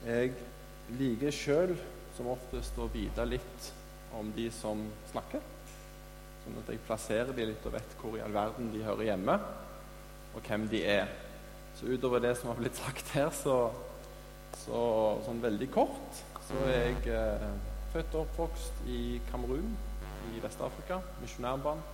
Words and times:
Jeg 0.00 0.32
liker 0.96 1.34
sjøl 1.34 1.74
som 2.16 2.30
oftest 2.32 2.78
å 2.80 2.86
vite 2.92 3.24
litt 3.28 3.66
om 4.16 4.30
de 4.32 4.46
som 4.54 4.80
snakker. 5.10 5.42
Sånn 6.40 6.56
at 6.62 6.70
jeg 6.72 6.80
plasserer 6.86 7.34
de 7.36 7.50
litt 7.50 7.66
og 7.68 7.74
vet 7.74 7.96
hvor 8.00 8.16
i 8.16 8.22
all 8.24 8.32
verden 8.32 8.70
de 8.72 8.80
hører 8.86 9.10
hjemme, 9.10 9.34
og 10.32 10.46
hvem 10.46 10.64
de 10.72 10.80
er. 10.88 11.10
Så 11.76 11.90
utover 11.92 12.22
det 12.24 12.32
som 12.38 12.48
har 12.48 12.56
blitt 12.58 12.80
sagt 12.80 13.12
her, 13.12 13.28
så, 13.36 13.58
så 14.64 14.80
sånn 15.26 15.42
veldig 15.44 15.68
kort, 15.74 16.22
så 16.48 16.56
er 16.70 16.80
jeg 16.88 17.12
eh, 17.14 17.44
født 17.92 18.16
og 18.16 18.24
oppvokst 18.24 18.80
i 18.90 19.20
Kamerun 19.28 19.68
i 20.30 20.40
Vest-Afrika, 20.40 21.02
misjonærbarn. 21.20 21.84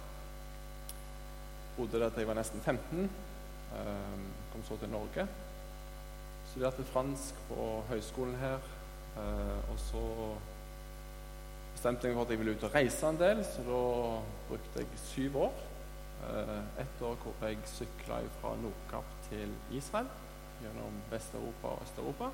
Bodde 1.76 2.00
der 2.00 2.14
til 2.14 2.22
jeg 2.22 2.30
var 2.30 2.38
nesten 2.38 2.62
15. 2.62 3.10
Eh, 3.76 4.24
kom 4.54 4.64
så 4.64 4.78
til 4.78 4.94
Norge. 4.94 5.26
Studerte 6.56 6.84
fransk 6.88 7.40
på 7.50 7.64
høyskolen 7.90 8.36
her. 8.40 8.62
Eh, 9.20 9.64
og 9.68 9.76
så 9.76 10.04
bestemte 11.74 12.08
jeg 12.08 12.14
meg 12.14 12.16
for 12.16 12.24
at 12.24 12.30
jeg 12.32 12.40
ville 12.40 12.54
ut 12.56 12.62
og 12.64 12.72
reise 12.72 13.10
en 13.10 13.18
del, 13.20 13.42
så 13.44 13.64
da 13.66 13.80
brukte 14.48 14.80
jeg 14.80 15.00
syv 15.02 15.36
år. 15.42 15.58
Eh, 16.30 16.54
ett 16.80 17.02
år 17.04 17.18
hvor 17.20 17.44
jeg 17.44 17.58
sykla 17.68 18.22
fra 18.38 18.54
Nordkapp 18.62 19.10
til 19.26 19.52
Israel 19.76 20.08
gjennom 20.62 20.96
Vest-Europa 21.10 21.74
og 21.74 21.82
Øst-Europa. 21.84 22.30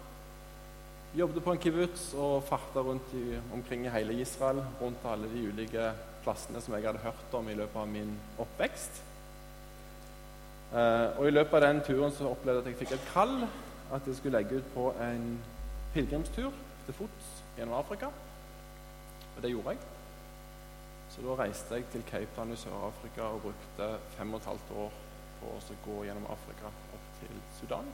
Jobbet 1.19 1.43
på 1.43 1.57
en 1.57 1.65
kibbutz 1.67 2.07
og 2.15 2.47
farta 2.47 2.87
rundt 2.87 3.11
i, 3.19 3.25
omkring 3.59 3.89
i 3.89 3.97
hele 3.97 4.21
Israel, 4.23 4.63
rundt 4.79 5.03
alle 5.03 5.33
de 5.35 5.49
ulike 5.49 5.89
plassene 6.23 6.63
som 6.63 6.79
jeg 6.79 6.87
hadde 6.87 7.03
hørt 7.03 7.35
om 7.35 7.51
i 7.51 7.59
løpet 7.59 7.83
av 7.83 7.91
min 7.91 8.15
oppvekst. 8.39 9.03
Eh, 10.79 11.11
og 11.19 11.27
I 11.27 11.35
løpet 11.35 11.59
av 11.59 11.67
den 11.67 11.85
turen 11.91 12.15
så 12.15 12.31
opplevde 12.31 12.63
jeg 12.63 12.69
at 12.69 12.73
jeg 12.77 12.83
fikk 12.87 12.97
et 13.01 13.11
kall 13.11 13.37
at 13.93 14.07
jeg 14.07 14.17
skulle 14.17 14.39
legge 14.39 14.57
ut 14.57 14.69
på 14.75 14.91
en 15.05 15.25
pilegrimstur 15.93 16.53
til 16.87 16.95
fots 16.95 17.33
gjennom 17.57 17.75
Afrika. 17.79 18.07
Og 19.37 19.43
det 19.43 19.51
gjorde 19.51 19.75
jeg. 19.75 19.79
Så 21.13 21.23
da 21.27 21.37
reiste 21.43 21.75
jeg 21.75 21.85
til 21.93 22.05
Cape 22.09 22.29
Town 22.37 22.53
i 22.53 22.57
Sør-Afrika 22.57 23.23
og 23.35 23.43
brukte 23.43 23.89
fem 24.17 24.33
og 24.33 24.41
et 24.41 24.49
halvt 24.49 24.73
år 24.85 24.99
på 25.41 25.53
å 25.59 25.79
gå 25.85 25.99
gjennom 26.07 26.31
Afrika 26.33 26.71
opp 26.73 27.09
til 27.21 27.41
Sudan. 27.59 27.91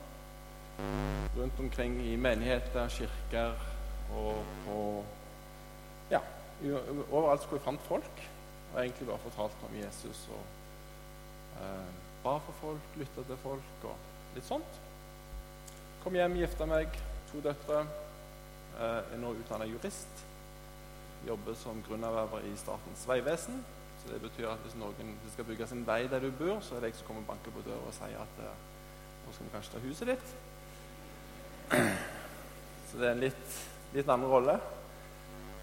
Rundt 1.34 1.60
omkring 1.60 1.98
i 2.06 2.16
menigheter, 2.16 2.88
kirker 2.88 3.58
og 4.14 4.44
på 4.66 4.82
Ja, 6.10 6.20
overalt 7.10 7.44
hvor 7.44 7.58
jeg 7.58 7.64
fant 7.64 7.82
folk. 7.90 8.22
Og 8.74 8.80
egentlig 8.80 9.08
bare 9.08 9.18
fortalte 9.18 9.66
om 9.68 9.74
Jesus 9.76 10.28
og 10.30 11.62
eh, 11.62 11.90
ba 12.22 12.36
for 12.44 12.60
folk, 12.60 12.96
lytta 13.00 13.24
til 13.26 13.40
folk 13.42 13.88
og 13.90 14.36
litt 14.36 14.46
sånt. 14.46 14.78
Kom 16.08 16.14
hjem, 16.16 16.38
gifta 16.40 16.64
meg, 16.64 16.94
to 17.28 17.42
døtre. 17.44 17.82
Eh, 18.80 19.10
er 19.12 19.18
nå 19.20 19.34
utdanna 19.36 19.66
jurist. 19.68 20.22
Jobber 21.26 21.52
som 21.60 21.82
grunnerverver 21.84 22.46
i 22.48 22.52
Statens 22.56 23.02
vegvesen. 23.10 23.58
Så 24.00 24.14
det 24.14 24.22
betyr 24.22 24.46
at 24.48 24.62
hvis 24.64 24.78
noen 24.80 25.10
skal 25.34 25.44
bygge 25.50 25.66
sin 25.68 25.82
vei 25.84 26.06
der 26.08 26.24
du 26.24 26.30
bor, 26.38 26.62
så 26.64 26.78
er 26.78 26.86
det 26.86 26.94
jeg 26.94 27.02
som 27.02 27.10
kommer 27.10 27.26
og 27.26 27.28
banker 27.34 27.52
på 27.52 27.66
døra 27.66 27.82
og 27.90 27.92
sier 27.98 28.16
at 28.24 28.40
eh, 28.40 28.64
nå 29.26 29.36
skal 29.36 29.50
vi 29.50 29.54
kanskje 29.58 29.74
ta 29.74 29.84
huset 29.84 30.14
ditt. 30.14 30.32
Så 32.88 33.02
det 33.02 33.10
er 33.10 33.12
en 33.12 33.22
litt, 33.26 33.60
litt 34.00 34.16
annen 34.16 34.32
rolle. 34.32 34.56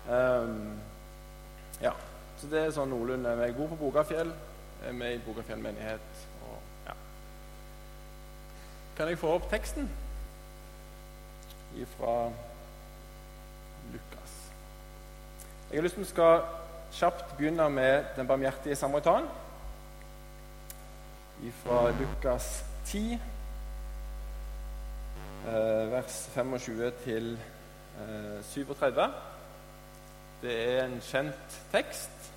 Um, 0.05 0.77
ja, 1.81 1.97
så 2.37 2.53
det 2.53 2.67
er 2.67 2.73
sånn 2.77 2.93
noenlunde. 2.93 3.33
Jeg 3.47 3.57
bor 3.57 3.73
på 3.73 3.81
Bogafjell, 3.87 4.37
er 4.85 4.97
med 5.01 5.17
i 5.17 5.25
Bogafjell 5.25 5.65
menighet. 5.65 6.25
Og, 6.45 6.73
ja. 6.85 6.99
Kan 8.93 9.09
jeg 9.09 9.23
få 9.25 9.39
opp 9.39 9.49
teksten 9.49 9.89
fra 11.97 12.31
Lukas? 13.91 14.35
Jeg 15.69 15.77
har 15.77 15.83
lyst 15.83 15.99
til 15.99 16.07
å 16.07 16.11
skal 16.13 16.45
kjapt 16.95 17.37
begynne 17.37 17.69
med 17.69 18.13
den 18.15 18.27
barmhjertige 18.27 18.75
samaritan. 18.79 19.27
Fra 21.63 21.89
Lukas 21.99 22.63
10 22.87 23.19
Eh, 25.45 25.91
vers 25.91 26.29
25 26.33 26.91
til 27.03 27.39
37. 28.43 29.01
Eh, 29.01 29.09
det 30.41 30.53
er 30.69 30.85
en 30.85 31.01
kjent 31.01 31.57
tekst, 31.71 32.31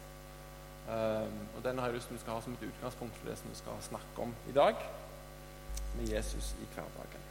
eh, 0.89 1.25
og 1.57 1.65
den 1.65 1.79
har 1.79 1.87
jeg 1.87 1.95
lyst 1.95 2.09
til 2.12 2.19
skal 2.21 2.37
ha 2.37 2.41
som 2.45 2.53
et 2.53 2.69
utgangspunkt 2.69 3.17
for 3.17 3.31
det 3.31 3.39
som 3.39 3.49
vi 3.51 3.57
skal 3.57 3.81
snakke 3.81 4.23
om 4.23 4.35
i 4.49 4.53
dag, 4.53 4.77
med 5.97 6.09
Jesus 6.09 6.53
i 6.61 6.69
hverdagen. 6.75 7.25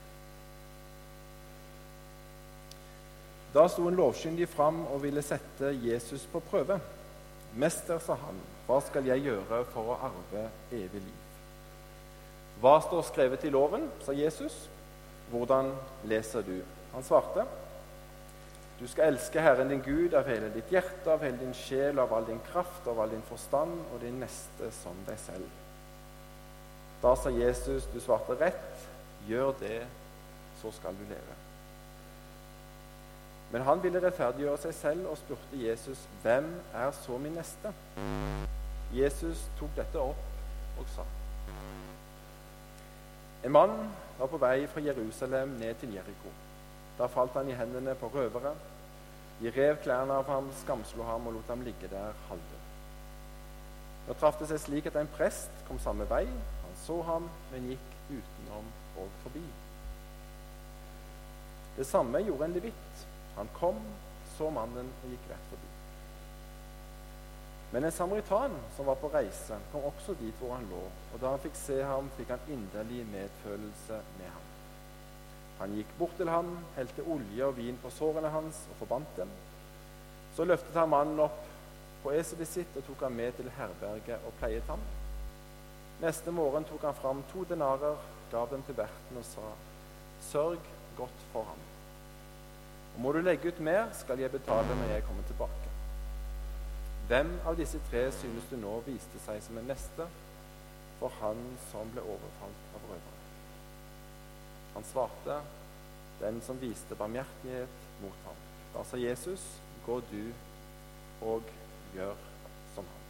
Da 3.53 3.68
sto 3.69 3.88
en 3.88 3.96
lovkyndig 3.96 4.50
fram 4.50 4.84
og 4.91 5.02
ville 5.03 5.24
sette 5.25 5.72
Jesus 5.84 6.28
på 6.31 6.40
prøve. 6.40 6.80
'Mester', 7.58 8.00
sa 8.00 8.13
han, 8.13 8.35
'hva 8.66 8.81
skal 8.81 9.06
jeg 9.06 9.24
gjøre 9.25 9.63
for 9.72 9.94
å 9.94 10.00
arve 10.09 10.50
evig 10.72 11.02
liv?' 11.02 11.24
'Hva 12.59 12.81
står 12.81 13.02
skrevet 13.02 13.44
i 13.44 13.50
loven?' 13.50 13.90
sa 14.06 14.12
Jesus. 14.12 14.69
'Hvordan 15.30 15.72
leser 16.03 16.41
du?' 16.41 16.63
Han 16.94 17.03
svarte, 17.03 17.46
'Du 18.80 18.88
skal 18.88 19.13
elske 19.13 19.41
Herren 19.41 19.69
din 19.69 19.81
Gud 19.81 20.13
av 20.13 20.28
hele 20.28 20.53
ditt 20.53 20.72
hjerte, 20.72 21.12
av 21.12 21.19
hele 21.19 21.38
din 21.38 21.53
sjel, 21.53 22.00
av 22.00 22.13
all 22.13 22.25
din 22.25 22.41
kraft, 22.52 22.88
av 22.88 23.00
all 23.00 23.09
din 23.09 23.25
forstand 23.30 23.80
og 23.94 24.02
din 24.02 24.19
neste 24.19 24.72
som 24.84 24.96
deg 25.07 25.19
selv.' 25.19 25.50
Da 27.02 27.16
sa 27.16 27.30
Jesus, 27.30 27.86
'Du 27.94 28.00
svarte 28.00 28.40
rett. 28.40 28.88
Gjør 29.28 29.52
det, 29.59 29.88
så 30.62 30.72
skal 30.72 30.94
du 30.94 31.03
leve.' 31.09 31.47
Men 33.52 33.62
han 33.62 33.84
ville 33.84 34.02
rettferdiggjøre 34.03 34.58
seg 34.59 34.74
selv 34.75 35.08
og 35.12 35.18
spurte 35.18 35.62
Jesus, 35.68 36.08
'Hvem 36.22 36.50
er 36.74 36.91
så 36.91 37.18
min 37.18 37.31
neste?' 37.31 37.74
Jesus 38.94 39.50
tok 39.59 39.69
dette 39.75 40.00
opp 40.00 40.80
og 40.80 40.85
sa, 40.96 41.03
'En 43.44 43.52
mann 43.52 43.94
var 44.19 44.28
på 44.28 44.38
vei 44.38 44.68
fra 44.68 44.81
Jerusalem 44.81 45.50
ned 45.50 45.75
til 45.75 45.94
Jeriko. 45.94 46.30
Da 46.97 47.06
falt 47.06 47.34
han 47.34 47.50
i 47.50 47.53
hendene 47.53 47.96
på 47.96 48.07
røvere. 48.07 48.56
De 49.40 49.52
rev 49.52 49.78
klærne 49.84 50.13
av 50.13 50.25
ham, 50.25 50.50
skamslo 50.53 51.03
ham 51.03 51.28
og 51.28 51.34
lot 51.34 51.47
ham 51.47 51.62
ligge 51.62 51.88
der 51.88 52.13
halvdød. 52.30 52.63
Nå 54.07 54.13
traff 54.13 54.40
det 54.40 54.47
seg 54.47 54.59
slik 54.59 54.86
at 54.86 54.96
en 54.96 55.09
prest 55.18 55.52
kom 55.68 55.80
samme 55.80 56.07
vei. 56.09 56.25
Han 56.25 56.75
så 56.86 57.02
ham, 57.02 57.30
men 57.52 57.69
gikk 57.69 57.94
utenom 58.09 58.66
og 58.97 59.09
forbi. 59.24 59.44
Det 61.78 61.86
samme 61.86 62.24
gjorde 62.25 62.46
en 62.46 62.53
levitt. 62.53 63.07
Han 63.38 63.50
kom, 63.59 63.80
så 64.38 64.50
mannen 64.53 64.92
og 65.03 65.09
gikk 65.12 65.31
rett 65.31 65.50
forbi. 65.52 65.74
Men 67.72 67.84
en 67.84 67.92
samaritan 67.92 68.53
som 68.75 68.88
var 68.88 68.96
på 68.96 69.09
reise, 69.14 69.58
kom 69.72 69.88
også 69.90 70.16
dit 70.22 70.36
hvor 70.40 70.56
han 70.56 70.68
lå. 70.72 70.84
Og 71.14 71.20
da 71.22 71.34
han 71.34 71.44
fikk 71.44 71.58
se 71.59 71.81
ham, 71.84 72.08
fikk 72.18 72.31
han 72.31 72.52
inderlig 72.53 73.03
medfølelse 73.12 74.00
med 74.20 74.31
ham. 74.31 74.46
Han 75.59 75.74
gikk 75.75 75.92
bort 76.00 76.16
til 76.18 76.30
ham, 76.30 76.53
helte 76.78 77.03
olje 77.12 77.46
og 77.46 77.58
vin 77.58 77.80
på 77.81 77.92
sårene 77.92 78.31
hans 78.31 78.64
og 78.72 78.81
forbandt 78.84 79.20
dem. 79.20 79.30
Så 80.38 80.46
løftet 80.46 80.78
han 80.78 80.92
mannen 80.94 81.19
opp 81.19 81.44
på 82.04 82.14
eselet 82.16 82.48
sitt 82.48 82.78
og 82.78 82.86
tok 82.88 83.08
ham 83.08 83.18
med 83.19 83.36
til 83.36 83.50
herberget 83.58 84.28
og 84.30 84.36
pleiet 84.40 84.69
ham. 84.72 84.84
Neste 86.02 86.31
morgen 86.31 86.68
tok 86.69 86.86
han 86.86 87.00
fram 87.00 87.24
to 87.31 87.44
denarer, 87.50 87.98
gav 88.31 88.52
dem 88.52 88.62
til 88.68 88.78
verten 88.78 89.18
og 89.18 89.25
sa, 89.25 89.50
Sørg 90.30 90.62
godt 90.98 91.25
for 91.34 91.46
ham. 91.50 91.66
Og 92.97 93.02
må 93.03 93.12
du 93.13 93.19
legge 93.22 93.52
ut 93.52 93.59
mer, 93.62 93.91
skal 93.94 94.18
jeg 94.19 94.31
betale 94.34 94.75
når 94.75 94.88
jeg 94.90 95.03
kommer 95.06 95.24
tilbake. 95.30 95.68
Hvem 97.08 97.28
av 97.46 97.58
disse 97.59 97.78
tre 97.91 98.08
synes 98.12 98.47
du 98.50 98.56
nå 98.58 98.72
viste 98.88 99.19
seg 99.22 99.38
som 99.46 99.59
en 99.62 99.68
neste 99.69 100.08
for 100.97 101.13
han 101.19 101.44
som 101.68 101.91
ble 101.94 102.02
overfalt 102.02 102.72
av 102.74 102.88
røvere? 102.90 103.19
Han 104.74 104.83
svarte, 104.83 105.42
'Den 106.19 106.42
som 106.42 106.62
viste 106.62 106.95
barmhjertighet 106.95 107.77
mot 108.01 108.18
ham.' 108.25 108.42
Da 108.74 108.83
sa 108.83 108.98
Jesus, 108.98 109.62
'Gå 109.86 110.00
du 110.12 110.33
og 111.22 111.44
gjør 111.94 112.16
som 112.75 112.86
han'. 112.86 113.06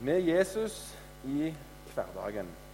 Med 0.00 0.20
Jesus 0.20 0.98
i 1.24 1.54
hverdagen 1.94 2.65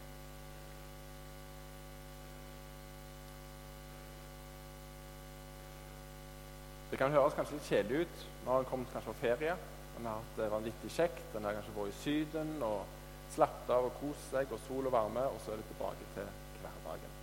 Det 6.92 6.98
kan 7.00 7.14
høres 7.14 7.32
kanskje 7.32 7.56
litt 7.56 7.68
kjedelig 7.70 8.00
ut 8.04 8.24
Nå 8.44 8.50
har 8.52 8.58
en 8.60 8.66
kommet 8.68 8.90
kanskje 8.92 9.14
på 9.14 9.20
ferie. 9.22 9.54
En 9.96 10.08
har 10.08 10.18
hatt 10.18 10.34
det 10.36 10.48
vanvittig 10.52 10.90
kjekt, 10.92 11.36
en 11.38 11.46
har 11.48 11.54
kanskje 11.56 11.72
vært 11.76 11.92
i 11.94 12.00
Syden 12.02 12.50
og 12.66 12.98
slappet 13.32 13.72
av 13.72 13.86
og 13.88 13.94
kost 13.96 14.34
seg, 14.34 14.52
og 14.52 14.60
sol 14.66 14.88
og 14.90 14.92
varme, 14.92 15.22
og 15.30 15.38
så 15.40 15.54
er 15.54 15.60
det 15.62 15.68
tilbake 15.70 16.08
til 16.16 16.28
hverdagen. 16.60 17.16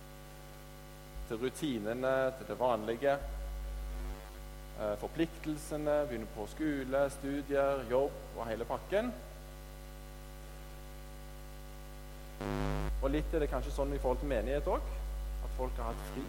Til 1.28 1.40
rutinene, 1.44 2.14
til 2.38 2.50
det 2.50 2.58
vanlige. 2.58 3.14
Eh, 4.80 4.94
forpliktelsene, 5.04 5.96
begynne 6.10 6.30
på 6.34 6.48
skole, 6.50 7.06
studier, 7.20 7.86
jobb 7.90 8.38
og 8.40 8.46
hele 8.50 8.66
pakken. 8.66 9.14
Og 13.02 13.10
litt 13.14 13.34
er 13.34 13.44
det 13.44 13.52
kanskje 13.54 13.76
sånn 13.76 13.94
i 13.94 14.02
forhold 14.02 14.24
til 14.24 14.34
menighet 14.34 14.72
òg, 14.72 14.94
at 15.44 15.58
folk 15.60 15.78
har 15.78 15.92
hatt 15.92 16.08
fri. 16.14 16.26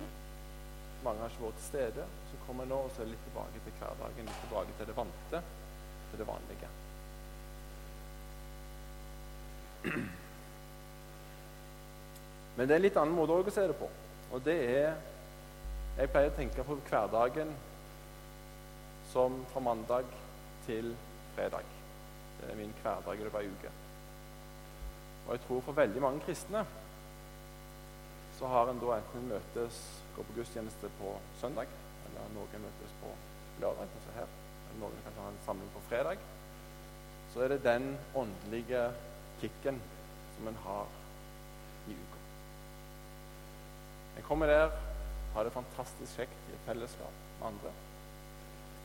Mange 1.03 1.24
har 1.24 1.33
ikke 1.33 1.48
vært 1.48 1.59
til 1.59 1.68
stede. 1.68 2.06
Så 2.30 2.39
kommer 2.45 2.63
jeg 2.65 2.71
nå, 2.74 2.80
og 2.86 2.92
så 2.94 3.01
er 3.01 3.07
det 3.07 3.15
litt 3.15 3.25
tilbake 3.30 3.57
til 3.65 3.75
hverdagen, 3.80 4.30
litt 4.30 4.42
tilbake 4.45 4.77
til 4.77 4.89
det 4.89 4.98
vante, 4.98 5.44
til 6.12 6.21
det 6.21 6.27
vanlige. 6.30 6.69
Men 12.56 12.68
det 12.68 12.74
er 12.75 12.80
en 12.80 12.86
litt 12.86 13.00
annen 13.01 13.18
måte 13.18 13.33
å 13.33 13.53
se 13.53 13.63
det 13.71 13.77
på. 13.80 13.89
Og 14.31 14.44
det 14.45 14.59
er 14.69 14.92
Jeg 15.98 16.07
pleier 16.07 16.30
å 16.31 16.36
tenke 16.38 16.63
på 16.63 16.77
hverdagen 16.88 17.50
som 19.12 19.45
fra 19.51 19.59
mandag 19.59 20.06
til 20.65 20.94
fredag. 21.36 21.65
Det 22.39 22.48
er 22.48 22.56
min 22.56 22.71
hverdag 22.81 23.19
i 23.19 23.25
løpet 23.25 23.39
av 23.42 23.50
uke. 23.51 23.71
Og 25.25 25.33
jeg 25.36 25.44
tror 25.48 25.62
for 25.65 25.77
veldig 25.81 26.01
mange 26.01 26.24
kristne 26.24 26.63
så 28.39 28.48
har 28.50 28.71
en 28.71 28.80
da 28.81 28.95
enten 28.95 29.27
møtes, 29.30 29.81
går 30.16 30.28
på 30.28 30.38
gudstjeneste 30.38 30.90
på 31.00 31.16
søndag, 31.42 31.72
eller 32.08 32.34
noen 32.36 32.66
møtes 32.66 32.96
på 33.02 33.12
lørdag, 33.62 33.88
altså 33.88 34.16
her, 34.16 34.30
eller 34.68 34.80
noen 34.84 35.04
kanskje 35.06 35.25
har 35.25 35.34
en 35.34 35.44
samling 35.46 35.72
på 35.75 35.84
fredag. 35.90 36.24
Så 37.34 37.44
er 37.44 37.54
det 37.54 37.63
den 37.63 37.94
åndelige 38.18 38.86
kicken 39.42 39.80
som 40.36 40.50
en 40.52 40.60
har 40.66 40.88
i 41.88 41.96
uka. 41.96 42.22
En 44.18 44.28
kommer 44.28 44.52
der, 44.52 44.74
har 45.34 45.48
det 45.48 45.54
fantastisk 45.56 46.18
kjekt 46.19 46.50
i 46.50 46.56
et 46.58 46.66
fellesskap 46.68 47.19
med 47.40 47.48
andre. 47.54 47.72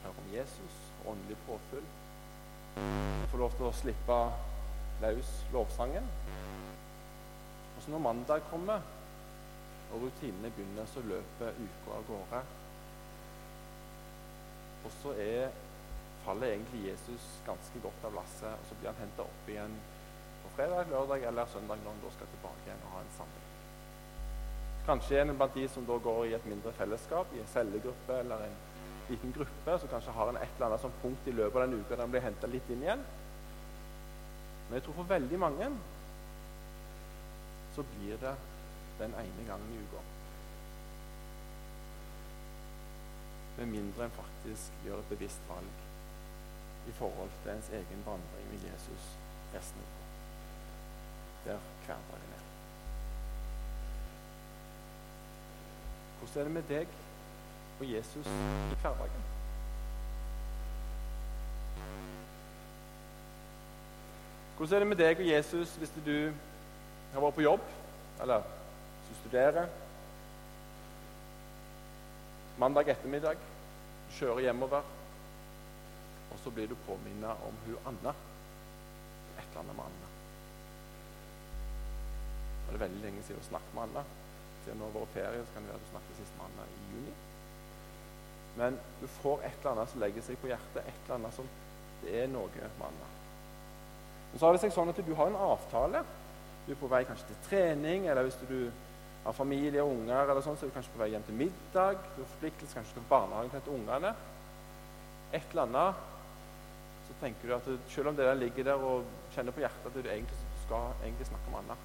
Hører 0.05 0.21
om 0.23 0.29
Jesus, 0.35 0.77
åndelig 1.07 1.39
påfyll. 1.47 1.87
Jeg 2.77 3.31
får 3.33 3.43
lov 3.43 3.57
til 3.57 3.67
å 3.67 3.75
slippe 3.75 4.19
løs 5.03 5.33
lovsangen. 5.53 6.07
Og 7.77 7.83
så 7.83 7.93
når 7.93 8.05
mandag 8.05 8.47
kommer, 8.51 8.85
og 9.93 10.03
rutinene 10.03 10.51
begynner, 10.51 10.89
så 10.91 11.03
løper 11.07 11.59
uka 11.61 11.97
av 11.97 12.07
gårde. 12.11 12.43
Og 14.87 14.95
så 15.01 15.15
er, 15.23 15.51
faller 16.27 16.55
egentlig 16.55 16.85
Jesus 16.89 17.27
ganske 17.47 17.83
godt 17.83 18.07
av 18.09 18.17
lasset, 18.19 18.53
og 18.53 18.69
så 18.69 18.79
blir 18.79 18.93
han 18.93 19.03
henta 19.03 19.27
opp 19.27 19.51
igjen 19.51 19.75
på 20.43 20.53
fredag, 20.57 20.91
lørdag 20.91 21.27
eller 21.31 21.51
søndag 21.51 21.83
når 21.83 21.95
han 21.95 22.05
da 22.05 22.15
skal 22.15 22.33
tilbake 22.35 22.67
igjen 22.67 22.87
og 22.87 22.95
ha 22.95 23.03
en 23.03 23.13
samling. 23.19 23.45
Kanskje 24.87 25.21
en 25.23 25.35
blant 25.35 25.59
de 25.59 25.67
som 25.71 25.87
da 25.87 25.99
går 26.03 26.25
i 26.29 26.35
et 26.39 26.47
mindre 26.47 26.73
fellesskap, 26.79 27.33
i 27.35 27.43
en 27.43 27.51
cellegruppe 27.51 28.21
eller 28.23 28.47
en 28.47 28.59
liten 29.09 29.35
gruppe, 29.35 29.79
som 29.79 29.91
kanskje 29.91 30.15
har 30.15 30.31
en 30.31 30.39
et 30.41 30.53
eller 30.57 30.69
annet 30.69 30.83
sånn 30.83 30.99
punkt 31.03 31.27
i 31.31 31.35
løpet 31.35 31.63
av 31.63 31.67
den 31.67 31.81
uka 31.81 31.95
der 31.95 32.05
han 32.05 32.15
blir 32.15 32.27
henta 32.27 32.51
litt 32.51 32.71
inn 32.71 32.85
igjen. 32.87 33.03
Men 34.67 34.79
jeg 34.79 34.87
tror 34.87 34.99
for 35.01 35.11
veldig 35.11 35.39
mange 35.39 35.71
så 37.75 37.85
blir 37.95 38.19
det 38.23 38.35
den 38.99 39.15
ene 39.15 39.47
gangen 39.49 39.73
i 39.73 39.83
uka. 39.83 40.03
Med 43.57 43.67
mindre 43.67 44.05
en 44.05 44.11
faktisk 44.11 44.73
gjør 44.85 44.99
et 44.99 45.09
bevisst 45.09 45.49
valg 45.49 45.85
i 46.89 46.93
forhold 46.93 47.31
til 47.43 47.53
ens 47.53 47.69
egen 47.69 48.03
vandring 48.07 48.51
med 48.51 48.69
Jesus 48.71 49.07
resten 49.55 49.81
av 49.81 49.87
uka. 49.93 50.05
Der 51.47 51.59
hverdagen 51.87 52.35
er. 52.37 52.45
Hvordan 56.19 56.41
er 56.41 56.45
det 56.45 56.53
med 56.53 56.69
deg 56.69 56.87
og 57.81 57.93
Jesus 57.93 58.27
i 58.27 58.81
hverdagen? 58.83 59.25
Hvordan 64.57 64.75
er 64.75 64.79
det 64.79 64.89
med 64.89 64.97
deg 64.97 65.19
og 65.21 65.29
Jesus 65.29 65.77
hvis 65.77 65.93
du 66.07 66.33
har 67.13 67.21
vært 67.21 67.35
på 67.35 67.45
jobb, 67.45 67.61
eller 68.21 68.56
du 69.09 69.15
studerer? 69.21 69.69
Mandag 72.59 72.89
ettermiddag 72.89 73.37
du 74.07 74.15
kjører 74.17 74.47
hjemover, 74.47 74.85
og 76.33 76.39
så 76.43 76.51
blir 76.55 76.71
du 76.71 76.77
påminnet 76.87 77.47
om 77.47 77.59
hun 77.67 77.91
Anna. 77.91 78.15
Et 79.37 79.43
eller 79.45 79.61
annet 79.61 79.77
med 79.77 79.85
Anna. 79.85 80.13
Det 82.67 82.75
er 82.75 82.85
veldig 82.85 83.03
lenge 83.03 83.25
siden 83.27 83.43
du 83.43 83.49
snakket 83.51 83.75
med 83.75 83.83
Anna. 83.89 84.05
Siden 84.65 84.81
nå 84.81 84.89
har 84.89 84.97
vært 84.97 85.15
ferie, 85.15 85.43
så 85.45 85.55
kan 85.55 85.67
det 85.67 85.73
være 85.75 85.85
du 85.85 85.91
snakket 85.91 86.21
sist 86.21 86.39
med 86.39 86.47
Anna 86.49 86.69
i 86.71 86.81
juni. 86.95 87.17
Men 88.57 88.79
du 89.03 89.07
får 89.19 89.45
et 89.45 89.59
eller 89.61 89.75
annet 89.75 89.93
som 89.93 90.03
legger 90.03 90.25
seg 90.25 90.41
på 90.41 90.51
hjertet. 90.51 90.83
et 90.83 91.03
eller 91.05 91.19
annet 91.19 91.35
som 91.35 91.49
Det 92.03 92.13
er 92.23 92.27
noe 92.29 92.49
med 92.53 92.87
Anna. 92.89 93.07
Men 94.31 94.39
så 94.39 94.47
har 94.47 94.53
det 94.53 94.61
seg 94.61 94.73
sånn 94.73 94.91
at 94.93 94.99
du 95.07 95.15
har 95.15 95.31
en 95.31 95.39
avtale. 95.51 96.03
Du 96.67 96.73
er 96.73 96.81
på 96.81 96.91
vei 96.91 97.05
kanskje 97.09 97.29
til 97.31 97.39
trening, 97.49 98.07
eller 98.07 98.27
hvis 98.27 98.41
du 98.43 98.71
har 99.27 99.35
familie 99.35 99.83
og 99.83 99.91
unger, 99.91 100.29
eller 100.31 100.45
sånn, 100.45 100.57
så 100.59 100.67
er 100.67 100.71
du 100.71 100.77
kanskje 100.77 100.93
på 100.95 101.01
vei 101.03 101.09
hjem 101.11 101.25
til 101.27 101.39
middag. 101.41 102.03
Du 102.15 102.21
har 102.23 102.29
forpliktelse 102.37 102.79
kanskje 102.79 102.95
til 102.95 103.09
barnehagen 103.11 103.51
til 103.57 103.75
ungene. 103.75 104.13
Et 105.35 105.49
eller 105.51 105.65
annet. 105.65 106.05
Så 107.09 107.17
tenker 107.21 107.49
du 107.49 107.55
at 107.57 107.67
du, 107.67 107.75
selv 107.91 108.11
om 108.11 108.19
det 108.19 108.27
der 108.27 108.39
ligger 108.39 108.67
der 108.71 108.85
og 108.91 109.07
kjenner 109.35 109.55
på 109.55 109.63
hjertet 109.63 109.89
at 109.91 109.95
du 109.95 110.01
egentlig 110.11 110.39
skal 110.65 110.85
egentlig 111.01 111.27
snakke 111.29 111.53
med 111.53 111.59
annet, 111.63 111.81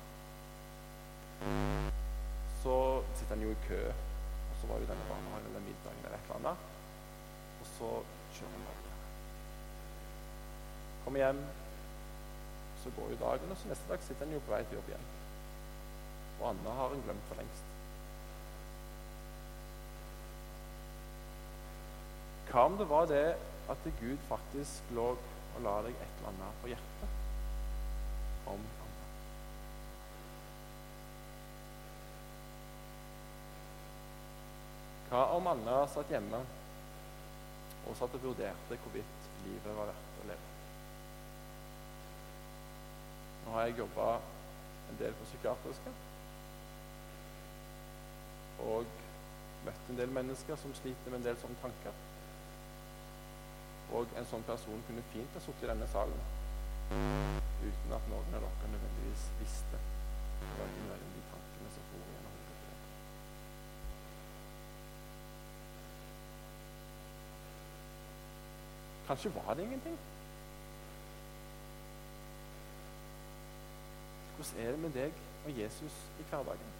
så 2.61 2.75
sitter 3.17 3.33
han 3.35 3.45
jo 3.45 3.53
i 3.53 3.63
kø. 3.67 3.81
Og 3.89 4.55
så 4.61 4.69
var 4.69 4.81
jo 4.81 4.89
denne 4.89 5.09
barnehagen 5.09 5.49
eller 5.49 5.65
middagen 5.65 6.05
eller 6.05 6.17
et 6.17 6.25
eller 6.27 6.39
annet. 6.41 6.67
Og 7.61 7.71
så 7.73 7.89
kjører 8.37 8.53
han 8.57 8.69
over. 8.73 8.93
Kommer 11.05 11.25
hjem, 11.25 11.41
så 12.83 12.93
går 12.97 13.09
jo 13.13 13.23
dagen, 13.25 13.53
og 13.53 13.57
så 13.57 13.73
neste 13.73 13.89
dag 13.89 14.05
sitter 14.05 14.25
han 14.25 14.37
jo 14.37 14.43
på 14.45 14.53
vei 14.53 14.61
til 14.67 14.77
jobb 14.77 14.93
igjen. 14.93 15.09
Og 16.41 16.49
andre 16.49 16.71
har 16.73 16.95
en 16.95 17.03
glemt 17.05 17.27
for 17.29 17.37
lengst. 17.37 17.67
Hva 22.51 22.65
om 22.67 22.77
det 22.79 22.87
var 22.89 23.05
det 23.07 23.27
at 23.71 23.85
Gud 24.01 24.17
faktisk 24.27 24.89
lå 24.97 25.13
og 25.15 25.61
la 25.63 25.77
deg 25.85 25.95
et 25.95 26.17
eller 26.17 26.33
annet 26.33 26.57
på 26.63 26.71
hjertet 26.73 28.49
om 28.49 28.57
andre? 28.57 28.91
Hva 35.11 35.23
om 35.37 35.47
Anna 35.53 35.79
satt 35.93 36.11
hjemme 36.11 36.43
og 37.87 37.97
satt 37.99 38.19
og 38.19 38.27
vurderte 38.27 38.81
hvorvidt 38.83 39.31
livet 39.45 39.73
var 39.77 39.93
verdt 39.93 40.21
å 40.23 40.29
leve? 40.33 40.53
Nå 43.45 43.55
har 43.55 43.67
jeg 43.67 43.79
jobba 43.85 44.13
en 44.91 44.99
del 44.99 45.15
på 45.15 45.27
psykiatriske. 45.29 45.99
Og 48.61 48.85
møtt 49.65 49.89
en 49.89 49.99
del 49.99 50.13
mennesker 50.13 50.57
som 50.59 50.73
sliter 50.77 51.11
med 51.11 51.21
en 51.21 51.27
del 51.29 51.39
sånne 51.41 51.61
tanker. 51.61 51.97
Og 53.97 54.13
en 54.17 54.29
sånn 54.29 54.45
person 54.47 54.85
kunne 54.87 55.03
fint 55.11 55.33
ha 55.35 55.41
sittet 55.43 55.67
i 55.67 55.71
denne 55.73 55.89
salen 55.91 56.29
uten 57.61 57.93
at 57.95 58.07
noen 58.11 58.35
av 58.35 58.43
dere 58.43 58.69
nødvendigvis 58.73 59.25
visste 59.39 59.79
det 60.41 60.55
var 60.57 60.71
innimellom 60.71 61.11
de 61.15 61.21
tankene 61.29 61.73
som 61.75 61.83
for 61.89 62.05
gjennom 62.11 62.33
hodet 62.37 62.55
dere. 62.61 62.77
Kanskje 69.07 69.33
var 69.37 69.53
det 69.53 69.67
ingenting. 69.67 69.97
Hvordan 74.35 74.63
er 74.65 74.71
det 74.71 74.79
med 74.79 74.97
deg 74.97 75.25
og 75.45 75.59
Jesus 75.59 75.99
i 76.19 76.25
hverdagen? 76.29 76.71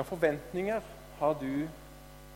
Hvilke 0.00 0.16
forventninger 0.16 0.80
har 1.18 1.32
du 1.32 1.68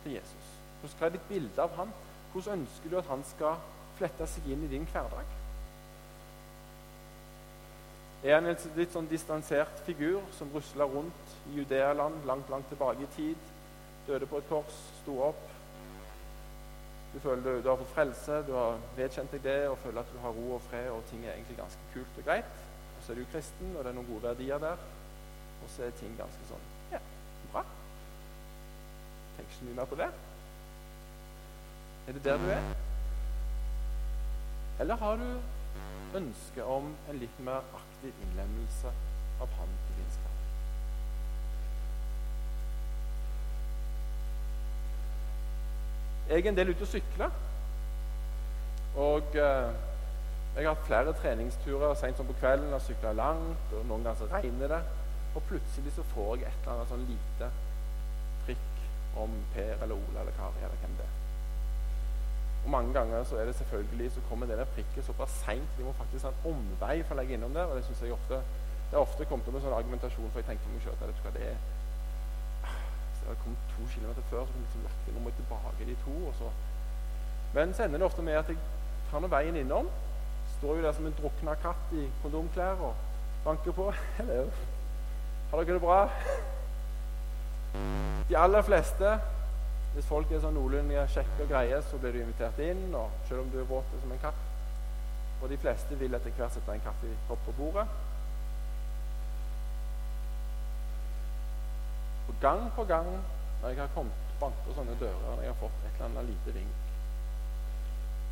til 0.03 0.11
Jesus? 0.13 0.49
Hva 0.81 1.07
er 1.07 1.15
ditt 1.15 1.23
bilde 1.25 1.61
av 1.63 1.71
ham? 1.73 1.89
Hvordan 2.29 2.59
ønsker 2.61 2.91
du 2.91 2.97
at 2.99 3.07
han 3.09 3.23
skal 3.25 3.55
flette 3.97 4.27
seg 4.29 4.51
inn 4.53 4.67
i 4.67 4.69
din 4.69 4.85
hverdag? 4.91 5.31
Er 8.21 8.37
han 8.37 8.51
en 8.51 8.77
litt 8.77 8.93
sånn 8.93 9.09
distansert 9.09 9.81
figur 9.87 10.21
som 10.37 10.53
rusler 10.53 10.93
rundt 10.93 11.33
i 11.49 11.55
Judealand 11.57 12.29
langt, 12.29 12.53
langt 12.53 12.69
tilbake 12.69 13.07
i 13.07 13.09
tid? 13.15 13.49
Døde 14.05 14.29
på 14.29 14.43
et 14.43 14.49
kors, 14.51 14.77
sto 15.01 15.17
opp. 15.31 15.41
Du 17.15 17.19
føler 17.25 17.63
du, 17.63 17.71
har 17.71 17.81
fått 17.81 17.95
frelse, 17.97 18.43
du 18.45 18.53
har 18.59 18.77
vedkjent 18.99 19.33
deg 19.39 19.45
det 19.49 19.59
og 19.71 19.81
føler 19.87 20.03
at 20.03 20.13
du 20.13 20.21
har 20.21 20.37
ro 20.37 20.47
og 20.59 20.63
fred, 20.69 20.91
og 20.93 21.01
ting 21.09 21.25
er 21.25 21.33
egentlig 21.33 21.57
ganske 21.63 21.89
kult 21.97 22.21
og 22.21 22.29
greit 22.29 22.63
Og 22.99 23.01
så 23.01 23.15
er 23.15 23.23
du 23.23 23.27
kristen, 23.33 23.73
og 23.73 23.81
det 23.81 23.89
er 23.89 24.01
noen 24.03 24.13
gode 24.13 24.27
verdier 24.29 24.61
der. 24.69 24.89
Og 25.63 25.69
så 25.73 25.89
er 25.89 25.97
ting 25.97 26.13
ganske 26.21 26.53
sånn. 26.53 26.74
Tenker 29.35 29.53
så 29.57 29.65
mye 29.65 29.75
mer 29.75 29.85
på 29.91 29.99
det. 29.99 30.09
Er 32.07 32.11
det 32.13 32.23
der 32.23 32.37
du 32.37 32.49
er? 32.53 32.63
Eller 34.79 34.95
har 34.95 35.15
du 35.15 36.17
ønske 36.17 36.63
om 36.63 36.95
en 37.09 37.19
litt 37.19 37.39
mer 37.39 37.63
aktiv 37.75 38.13
innlemmelse 38.27 38.91
av 39.41 39.47
Han 39.59 39.73
i 39.89 39.97
din 39.97 40.11
skap? 40.11 40.31
Jeg 46.29 46.39
er 46.39 46.49
en 46.49 46.57
del 46.57 46.69
ute 46.69 46.81
og 46.81 46.87
sykler. 46.87 47.41
Og 48.95 49.35
eh, 49.35 49.75
jeg 50.55 50.63
har 50.63 50.75
hatt 50.75 50.87
flere 50.87 51.13
treningsturer 51.19 51.95
sent 51.99 52.17
som 52.17 52.27
på 52.27 52.37
kvelden 52.39 52.71
Har 52.71 52.79
sykla 52.79 53.11
langt. 53.13 53.73
og 53.73 53.85
Noen 53.85 54.03
ganger 54.03 54.19
så 54.19 54.29
regner 54.31 54.67
det. 54.71 54.81
Og 55.35 55.43
plutselig 55.49 55.93
så 55.95 56.03
får 56.13 56.35
jeg 56.35 56.47
et 56.47 56.61
eller 56.61 56.75
annet 56.77 56.91
sånn 56.93 57.07
lite 57.09 57.49
om 59.15 59.31
Per 59.53 59.83
eller 59.83 59.95
Ola 59.95 60.21
eller 60.21 60.35
Kari 60.39 60.63
eller 60.63 60.81
hvem 60.83 60.97
det 60.99 61.05
er. 61.05 61.15
Og 62.65 62.69
Mange 62.73 62.93
ganger 62.93 63.23
så 63.23 63.37
er 63.37 63.45
det 63.45 63.55
selvfølgelig 63.55 64.11
så 64.11 64.21
kommer 64.29 64.49
det 64.49 64.57
der 64.57 64.71
prikket 64.75 65.05
såpass 65.05 65.41
seint. 65.45 65.77
De 65.77 65.83
må 65.83 65.91
faktisk 65.97 66.25
ha 66.25 66.31
en 66.31 66.51
omvei 66.51 67.03
for 67.03 67.15
å 67.15 67.19
legge 67.19 67.37
innom 67.37 67.53
der. 67.53 67.69
og 67.69 67.75
Det 67.75 67.85
synes 67.85 68.01
jeg 68.01 68.13
ofte 68.13 68.41
det 68.91 68.97
er 68.97 69.01
ofte 69.01 69.25
kommet 69.25 69.47
opp 69.49 69.55
en 69.57 69.63
sånn 69.63 69.73
argumentasjon, 69.75 70.29
for 70.29 70.39
jeg 70.39 70.47
tenker 70.47 70.69
meg 70.71 70.83
selv 70.83 71.01
at 71.01 71.33
det 71.33 71.47
er. 71.49 71.57
Hvis 72.61 73.21
jeg 73.21 73.27
hadde 73.27 73.41
kommet 73.41 73.71
to 73.73 73.87
kilometer 73.93 74.27
før, 74.29 74.45
så 74.45 74.53
kunne 74.53 74.61
jeg 74.61 74.67
liksom 74.67 74.85
lagt 74.85 75.09
inn, 75.09 75.21
må 75.23 75.31
jeg 75.31 75.37
tilbake 75.41 75.87
de 75.89 75.95
to. 76.05 76.15
og 76.29 76.35
så. 76.39 76.51
Men 77.53 77.73
så 77.73 77.83
ender 77.83 77.97
det 77.97 78.05
ofte 78.05 78.21
med 78.21 78.39
at 78.39 78.49
jeg 78.49 78.57
tar 79.11 79.19
nå 79.19 79.31
veien 79.33 79.55
innom. 79.55 79.89
Står 80.57 80.77
jo 80.77 80.85
der 80.85 80.93
som 80.93 81.05
en 81.09 81.17
drukna 81.17 81.57
katt 81.65 81.95
i 81.97 82.07
kondomklær 82.23 82.87
og 82.89 82.93
banker 83.45 83.71
på. 83.71 83.91
Hello. 84.17 84.43
Har 85.51 85.57
dere 85.63 85.73
det 85.73 85.81
bra? 85.81 86.03
De 88.29 88.37
aller 88.37 88.61
fleste, 88.65 89.11
hvis 89.93 90.07
folk 90.09 90.31
er 90.33 90.41
sånn 90.43 90.57
noenlunde 90.57 91.05
kjekke 91.13 91.45
og 91.45 91.51
greie, 91.51 91.77
så 91.87 91.99
blir 92.01 92.15
du 92.15 92.23
invitert 92.23 92.57
inn, 92.65 92.87
og 92.97 93.13
selv 93.29 93.45
om 93.45 93.51
du 93.53 93.59
er 93.61 93.69
våt 93.69 93.93
som 94.01 94.11
en 94.11 94.23
katt. 94.23 94.41
Og 95.41 95.49
de 95.51 95.59
fleste 95.61 95.99
vil 95.99 96.17
etter 96.17 96.33
hvert 96.35 96.55
sette 96.55 96.73
en 96.73 96.83
kaffekopp 96.83 97.45
på 97.45 97.55
bordet. 97.59 97.85
Og 102.25 102.35
gang 102.41 102.65
på 102.75 102.83
gang 102.89 103.11
når 103.61 103.69
jeg 103.69 103.79
har 103.79 103.93
kommet 103.95 104.25
banket 104.39 104.65
på 104.67 104.75
sånne 104.75 104.97
dører, 104.99 105.21
når 105.35 105.41
jeg 105.45 105.53
har 105.53 105.61
fått 105.61 105.83
et 105.85 105.93
eller 105.93 106.07
annet 106.09 106.29
lite 106.29 106.53
vink 106.57 106.75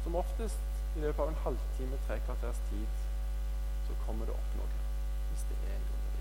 Som 0.03 0.15
oftest 0.19 0.97
i 0.97 1.01
løpet 1.01 1.21
av 1.23 1.29
en 1.31 1.43
halvtime, 1.45 1.97
tre 2.07 2.17
kvarters 2.25 2.59
tid, 2.69 3.03
så 3.87 3.95
kommer 4.05 4.27
det 4.27 4.35
opp 4.35 4.57
noe. 4.57 4.81
Hvis 5.29 5.45
det 5.49 5.57
er 5.63 5.77
en 5.77 5.85
grunn 5.87 6.03
til 6.09 6.17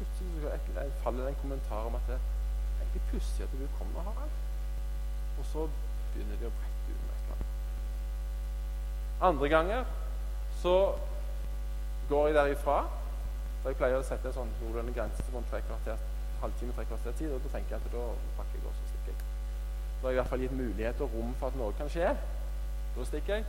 Plutselig 0.00 0.90
faller 1.04 1.26
det 1.26 1.32
en 1.34 1.40
kommentar 1.42 1.88
om 1.90 1.94
at 1.98 2.06
det 2.08 2.16
er 2.16 2.22
egentlig 2.80 3.02
pussig 3.10 3.44
at 3.44 3.52
du 3.52 3.66
kommer, 3.78 4.00
Harald. 4.06 4.36
Og 5.38 5.44
så 5.52 5.66
begynner 6.12 6.40
de 6.40 6.48
å 6.48 6.52
brette 6.56 6.86
ut 6.88 7.02
med 7.02 7.10
et 7.14 7.20
eller 7.20 7.34
annet. 7.34 7.50
Andre 9.28 9.50
ganger 9.52 9.84
så 10.62 10.76
går 12.08 12.26
jeg 12.30 12.38
derifra. 12.38 12.78
For 13.60 13.68
jeg 13.68 13.76
pleier 13.76 14.00
å 14.00 14.06
sette 14.08 14.30
en 14.30 14.36
sånn 14.38 14.52
noenlunde 14.62 14.94
grense 14.96 15.24
på 15.28 15.36
en 15.36 15.50
halvtime, 16.40 16.72
tre 16.72 16.86
kvarter 16.88 17.16
tid. 17.18 17.34
Og 17.36 17.42
da 17.44 17.52
tenker 17.58 17.76
jeg 17.76 17.84
at 17.84 17.92
da 17.92 18.04
pakker 18.38 18.56
jeg 18.56 18.68
og 18.70 18.78
så 18.78 18.88
stikker 18.92 19.12
jeg. 19.12 19.26
Da 20.00 20.06
har 20.06 20.14
jeg 20.14 20.16
i 20.16 20.20
hvert 20.22 20.30
fall 20.32 20.44
gitt 20.46 20.56
mulighet 20.62 21.02
og 21.04 21.16
rom 21.16 21.34
for 21.40 21.52
at 21.52 21.58
noe 21.60 21.76
kan 21.76 21.92
skje. 21.92 22.14
Da 22.96 23.04
stikker 23.10 23.34
jeg. 23.34 23.44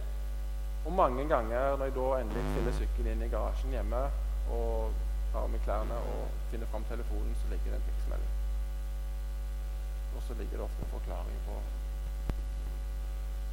Og 0.84 0.92
mange 0.98 1.24
ganger 1.30 1.78
når 1.78 1.88
jeg 1.88 1.96
da 1.96 2.10
endelig 2.18 2.44
stiller 2.50 2.78
sykkelen 2.82 3.16
inn 3.16 3.24
i 3.24 3.32
garasjen 3.32 3.76
hjemme 3.78 4.04
og 4.52 5.00
tar 5.32 5.46
av 5.46 5.52
meg 5.52 5.62
klærne 5.66 5.98
og 6.14 6.24
finner 6.52 6.68
fram 6.72 6.86
telefonen, 6.90 7.36
så 7.42 7.52
ligger 7.52 7.72
det 7.72 7.78
en 7.80 7.88
tekstmelding. 7.90 8.34
Og 10.16 10.24
så 10.28 10.34
ligger 10.40 10.58
det 10.58 10.66
ofte 10.66 10.84
en 10.86 10.92
forklaring 10.96 11.40
på 11.46 11.60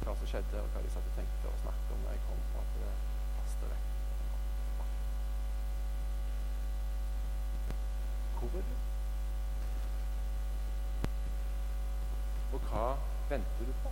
hva 0.03 0.15
som 0.15 0.27
skjedde, 0.31 0.59
og 0.63 0.67
hva 0.73 0.83
de 0.83 0.91
satt 0.91 1.07
og 1.11 1.15
tenkte 1.15 1.51
og 1.51 1.61
snakket 1.63 1.95
om 1.95 2.03
da 2.03 2.15
jeg 2.15 2.21
kom. 2.25 2.43
på 2.51 2.59
at 2.59 2.69
det 2.81 2.91
haster 3.37 3.67
vekk. 3.71 3.85
Hvor 8.39 8.59
er 8.59 8.67
du? 8.69 8.75
Og 12.53 12.59
hva 12.69 12.85
venter 13.29 13.65
du 13.71 13.73
på? 13.83 13.91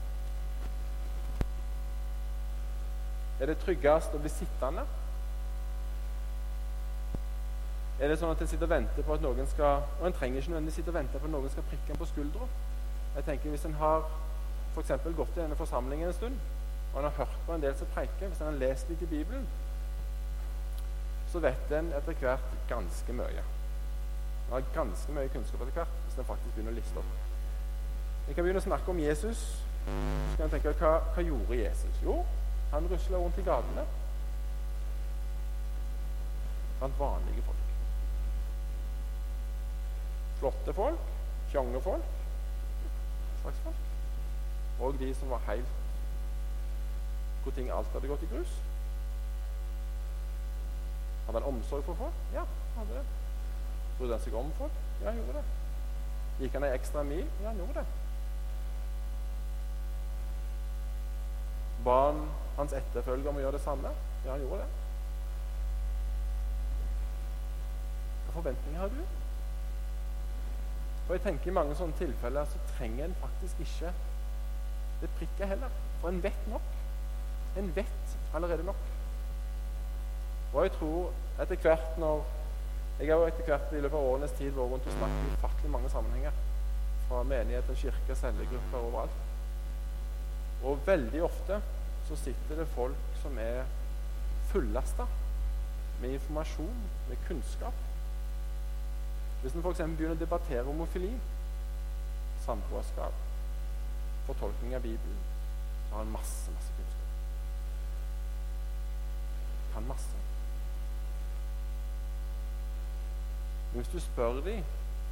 Er 3.39 3.51
det 3.51 3.59
tryggest 3.61 4.15
å 4.17 4.23
bli 4.23 4.31
sittende? 4.33 4.87
Er 7.99 8.11
det 8.11 8.19
sånn 8.21 8.29
at 8.29 8.41
en 8.41 8.49
sitter 8.49 8.67
og 8.67 8.75
venter 8.75 9.05
på 9.05 9.15
at 9.15 9.23
noen 9.25 9.47
skal 9.49 9.81
Og 9.97 10.05
en 10.05 10.13
trenger 10.13 10.37
ikke 10.37 10.51
nødvendigvis 10.51 10.75
sitte 10.77 10.91
og 10.93 10.99
vente 10.99 11.19
på 11.19 11.25
at 11.25 11.33
noen 11.33 11.49
skal 11.49 11.65
prikke 11.69 11.93
en 11.93 12.01
på 12.01 12.09
skuldra. 12.11 12.47
Jeg 13.15 13.25
tenker 13.25 13.49
Hvis 13.49 13.65
en 13.65 13.79
har 13.81 14.05
for 14.77 15.13
gått 15.17 15.37
i 15.37 15.41
denne 15.41 15.55
forsamlingen 15.57 16.07
en 16.07 16.13
stund, 16.13 16.35
og 16.93 16.99
en 16.99 17.03
har 17.09 17.17
hørt 17.17 17.37
på 17.45 17.53
en 17.53 17.61
del 17.61 17.75
som 17.75 17.87
preiker, 17.93 18.27
hvis 18.27 18.41
en 18.41 18.45
har 18.45 18.59
lest 18.61 18.89
litt 18.89 19.01
i 19.01 19.05
Bibelen, 19.05 19.47
så 21.31 21.39
vet 21.39 21.71
en 21.71 21.89
etter 21.97 22.13
hvert 22.21 22.53
ganske 22.69 23.13
mye. 23.13 23.43
En 24.47 24.53
har 24.53 24.69
ganske 24.75 25.11
mye 25.11 25.31
kunnskap 25.33 25.61
etter 25.61 25.79
hvert 25.79 25.97
hvis 26.05 26.19
en 26.19 26.29
faktisk 26.29 26.53
begynner 26.55 26.75
å 26.75 26.77
liste 26.77 27.01
opp. 27.01 27.17
En 28.27 28.33
kan 28.35 28.43
begynne 28.43 28.61
å 28.61 28.67
snakke 28.67 28.91
om 28.93 29.01
Jesus. 29.01 29.43
Så 29.87 30.37
kan 30.37 30.45
en 30.45 30.53
tenke 30.53 30.75
hva, 30.77 30.93
hva 31.15 31.25
gjorde 31.25 31.57
Jesus? 31.57 32.01
Jo, 32.03 32.21
han 32.71 32.89
rusla 32.91 33.17
rundt 33.17 33.41
i 33.41 33.47
gatene 33.49 33.85
blant 36.79 36.99
vanlige 36.99 37.45
folk. 37.45 37.56
Flotte 40.39 40.73
folk, 40.73 40.99
kjongefolk, 41.51 42.15
slags 43.41 43.59
folk. 43.65 43.75
Og 44.79 44.99
de 44.99 45.13
som 45.15 45.29
var 45.29 45.41
helt 45.47 45.65
Hvor 47.43 47.51
ting 47.55 47.69
alt 47.71 47.87
hadde 47.95 48.07
gått 48.07 48.23
i 48.23 48.29
grus. 48.33 48.57
Hadde 51.25 51.39
han 51.39 51.47
omsorg 51.47 51.83
for 51.83 51.95
folk? 51.95 52.17
Ja, 52.33 52.43
hadde 52.75 52.97
det. 52.97 53.05
Brydde 53.97 54.17
han 54.17 54.23
seg 54.25 54.35
om 54.35 54.51
folk? 54.57 54.81
Ja, 55.01 55.09
han 55.09 55.21
gjorde 55.21 55.39
det. 55.39 55.45
Gikk 56.41 56.57
han 56.57 56.65
ei 56.67 56.73
ekstra 56.75 57.03
mil? 57.07 57.23
Ja, 57.41 57.47
han 57.47 57.61
gjorde 57.61 57.79
det. 57.79 57.85
Ba 61.85 61.95
han 62.09 62.19
hans 62.57 62.75
etterfølger 62.77 63.31
om 63.31 63.39
å 63.39 63.45
gjøre 63.45 63.57
det 63.57 63.63
samme? 63.63 63.93
Ja, 64.25 64.33
han 64.33 64.43
gjorde 64.43 64.65
det. 64.65 64.69
Hvilke 68.17 68.35
forventninger 68.41 68.83
har 68.83 68.91
du? 68.93 69.01
Og 71.07 71.15
jeg 71.15 71.23
tenker 71.23 71.51
I 71.51 71.55
mange 71.55 71.75
sånne 71.79 71.95
tilfeller 71.99 72.47
så 72.51 72.59
trenger 72.73 73.05
en 73.05 73.19
faktisk 73.21 73.61
ikke 73.63 73.93
det 75.01 75.09
prikket 75.19 75.51
heller. 75.53 75.75
For 76.01 76.11
en 76.11 76.23
vet 76.23 76.49
nok. 76.51 76.73
En 77.57 77.69
vet 77.75 78.17
allerede 78.35 78.65
nok. 78.67 78.81
Og 80.53 80.63
jeg 80.63 80.73
tror 80.79 81.13
etter 81.41 81.61
hvert 81.61 82.01
når 82.01 82.25
Jeg 82.99 83.11
har 83.11 83.19
jo 83.21 83.25
etter 83.29 83.45
hvert 83.45 83.73
i 83.77 83.79
løpet 83.83 83.93
av 83.93 84.05
årenes 84.09 84.31
tid 84.39 84.55
vært 84.55 84.71
rundt 84.71 84.87
og 84.89 84.93
snakket 84.95 85.25
i 85.27 85.33
ufattelig 85.35 85.69
mange 85.69 85.89
sammenhenger. 85.93 86.37
Fra 87.07 87.19
menigheter, 87.23 87.75
kirker, 87.77 88.17
cellegrupper 88.17 88.85
overalt. 88.87 89.19
Og 90.65 90.79
veldig 90.87 91.21
ofte 91.27 91.59
så 92.07 92.17
sitter 92.17 92.57
det 92.57 92.65
folk 92.73 93.19
som 93.21 93.37
er 93.37 93.69
fullasta 94.49 95.05
med 96.01 96.17
informasjon, 96.17 96.81
med 97.09 97.21
kunnskap. 97.27 97.86
Hvis 99.47 99.55
en 99.55 99.63
f.eks. 99.63 99.77
begynner 99.79 100.11
å 100.11 100.19
debattere 100.19 100.61
homofili, 100.67 101.13
samboerskap, 102.43 103.13
fortolkning 104.27 104.73
av 104.75 104.81
Bibelen, 104.83 105.21
så 105.85 105.93
har 105.95 106.01
en 106.03 106.11
masse, 106.11 106.51
masse 106.51 106.73
kunnskap. 106.75 107.13
Kan 109.71 109.87
masse. 109.87 110.19
Men 113.71 113.79
hvis 113.79 113.93
du 113.93 113.99
spør 114.03 114.41
dem 114.49 114.67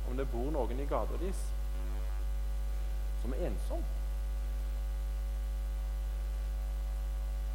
om 0.10 0.20
det 0.20 0.28
bor 0.34 0.52
noen 0.52 0.84
i 0.84 0.88
gata 0.90 1.16
deres 1.16 1.46
som 3.22 3.38
er 3.38 3.48
ensom 3.48 3.88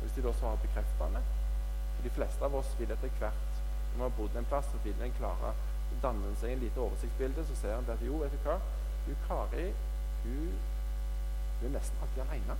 Hvis 0.00 0.16
de 0.16 0.24
da 0.24 0.32
svarer 0.38 0.64
bekreftende 0.64 1.20
For 1.28 2.08
de 2.08 2.14
fleste 2.16 2.48
av 2.48 2.56
oss 2.56 2.72
vil 2.80 2.96
etter 2.96 3.12
hvert 3.20 3.60
når 3.90 3.98
vi 3.98 4.06
har 4.06 4.16
bodd 4.16 4.40
en 4.40 4.48
plass, 4.48 4.72
så 4.72 4.80
vil 4.86 5.04
en 5.04 5.18
klare 5.20 5.52
å 5.90 6.00
danne 6.02 6.32
seg 6.40 6.54
en 6.54 6.64
lite 6.64 6.80
oversiktsbilde. 6.80 7.46
Så 7.48 7.58
ser 7.60 7.76
en 7.76 7.92
at 7.92 8.04
jo, 8.06 8.20
vet 8.22 8.34
du 8.34 8.44
hva 8.46 8.58
Hun 9.06 9.22
Kari 9.26 9.70
hun, 10.24 10.52
er 11.64 11.72
nesten 11.72 12.02
alltid 12.02 12.22
alene 12.22 12.56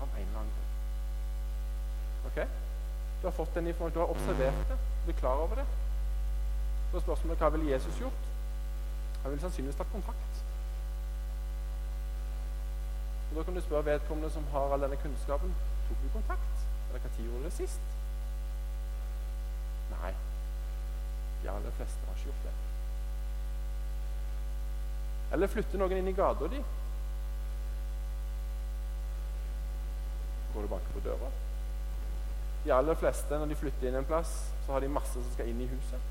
av 0.00 0.08
en 0.08 0.22
eller 0.22 0.38
annen 0.40 0.54
grunn. 0.54 0.72
Ok? 2.26 2.38
Du 3.20 3.26
har 3.26 3.34
fått 3.34 3.54
den 3.54 3.70
informasjonen, 3.70 3.94
du 3.94 4.00
har 4.02 4.14
observert 4.14 4.68
det, 4.70 4.78
du 5.06 5.10
er 5.12 5.18
klar 5.20 5.42
over 5.44 5.62
det. 5.62 5.66
Så 6.90 6.98
er 6.98 7.06
spørsmålet 7.06 7.42
hva 7.42 7.52
ville 7.54 7.70
Jesus 7.70 8.00
gjort? 8.00 8.28
Han 9.22 9.30
ville 9.30 9.42
sannsynligvis 9.42 9.78
tatt 9.78 9.92
kontakt. 9.92 10.42
Og 13.30 13.36
Da 13.36 13.42
kan 13.42 13.54
du 13.54 13.60
spørre 13.60 13.84
vedkommende 13.84 14.30
som 14.30 14.44
har 14.52 14.72
all 14.72 14.82
denne 14.82 14.96
kunnskapen 15.02 15.54
Tok 15.88 15.98
du 16.02 16.08
kontakt? 16.12 16.66
Eller 16.88 17.02
når 17.02 17.24
gjorde 17.24 17.38
du 17.38 17.44
det 17.44 17.52
sist? 17.52 17.80
Nei. 19.90 20.14
De 21.46 21.52
aller 21.52 21.70
fleste 21.78 22.06
har 22.06 22.16
ikke 22.18 22.26
gjort 22.26 22.46
det. 22.48 22.54
Eller 25.36 25.50
flytter 25.50 25.78
noen 25.78 26.00
inn 26.00 26.08
i 26.10 26.14
gata 26.16 26.48
di? 26.50 26.58
Går 30.54 30.64
du 30.64 30.66
og 30.66 30.72
banker 30.72 30.96
på 30.96 31.02
døra? 31.04 31.30
De 32.64 32.74
aller 32.74 32.98
fleste, 32.98 33.38
når 33.38 33.52
de 33.52 33.58
flytter 33.60 33.86
inn 33.86 34.00
en 34.00 34.08
plass, 34.10 34.32
så 34.64 34.74
har 34.74 34.82
de 34.82 34.90
masse 34.90 35.14
som 35.14 35.30
skal 35.36 35.52
inn 35.52 35.62
i 35.62 35.70
huset. 35.70 36.10